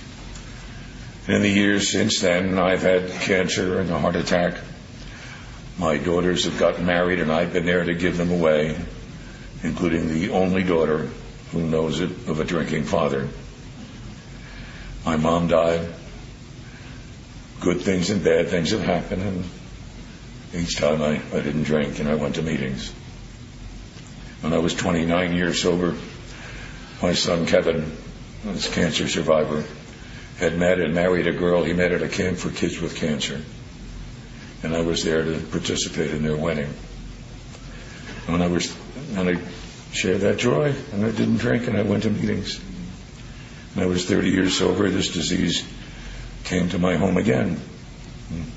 [1.28, 4.60] And in the years since then, I've had cancer and a heart attack.
[5.78, 8.78] My daughters have gotten married, and I've been there to give them away,
[9.64, 11.10] including the only daughter
[11.52, 13.28] who knows it of a drinking father.
[15.06, 15.88] My mom died.
[17.60, 19.44] Good things and bad things have happened, and
[20.54, 22.90] each time I, I didn't drink and I went to meetings.
[24.42, 25.96] When I was 29 years sober,
[27.02, 27.92] my son Kevin,
[28.46, 29.66] was a cancer survivor,
[30.38, 33.42] had met and married a girl he met at a camp for kids with cancer.
[34.64, 36.74] And I was there to participate in their wedding.
[38.34, 38.76] And I was,
[39.16, 39.42] and I
[39.92, 42.60] shared that joy, and I didn't drink, and I went to meetings.
[43.74, 44.90] And I was 30 years sober.
[44.90, 45.64] This disease
[46.44, 47.60] came to my home again.
[48.32, 48.52] And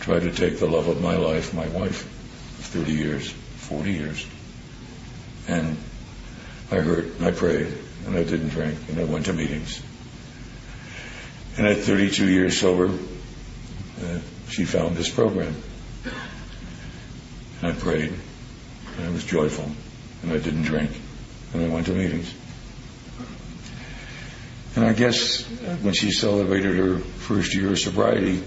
[0.00, 2.02] tried to take the love of my life, my wife,
[2.72, 4.26] 30 years, 40 years.
[5.46, 5.76] And
[6.70, 7.72] I heard, I prayed,
[8.06, 9.82] and I didn't drink, and I went to meetings.
[11.56, 15.54] And at 32 years sober, uh, she found this program.
[17.60, 18.14] And I prayed,
[18.98, 19.70] and I was joyful,
[20.22, 20.90] and I didn't drink,
[21.54, 22.34] and I went to meetings.
[24.76, 25.44] And I guess
[25.82, 28.42] when she celebrated her first year of sobriety,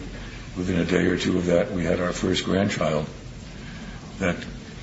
[0.58, 3.06] within a day or two of that, we had our first grandchild.
[4.20, 4.38] That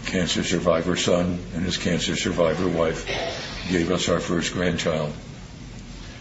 [0.07, 3.07] cancer survivor son and his cancer survivor wife
[3.71, 5.13] gave us our first grandchild.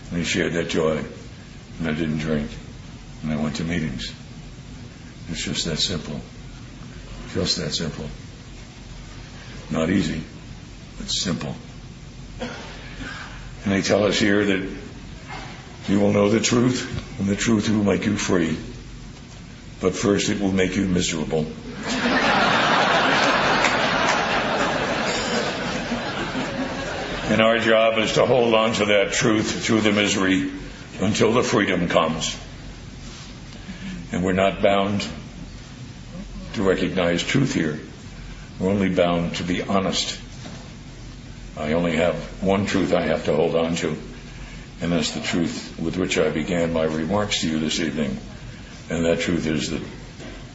[0.10, 1.04] And he shared that joy.
[1.80, 2.50] And I didn't drink.
[3.24, 4.14] And I went to meetings.
[5.30, 6.20] It's just that simple.
[7.34, 8.10] Just that simple.
[9.70, 10.24] Not easy,
[10.97, 11.55] but simple.
[12.39, 14.70] And they tell us here that
[15.89, 18.57] you will know the truth, and the truth will make you free.
[19.82, 21.45] But first, it will make you miserable.
[27.30, 30.51] and our job is to hold on to that truth through the misery
[31.01, 32.38] until the freedom comes.
[34.11, 35.05] And we're not bound
[36.53, 37.80] to recognize truth here.
[38.60, 40.20] We're only bound to be honest.
[41.55, 43.95] I only have one truth I have to hold on to,
[44.82, 48.18] and that's the truth with which I began my remarks to you this evening.
[48.89, 49.82] And that truth is that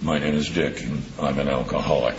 [0.00, 2.16] my name is Dick, and I'm an alcoholic.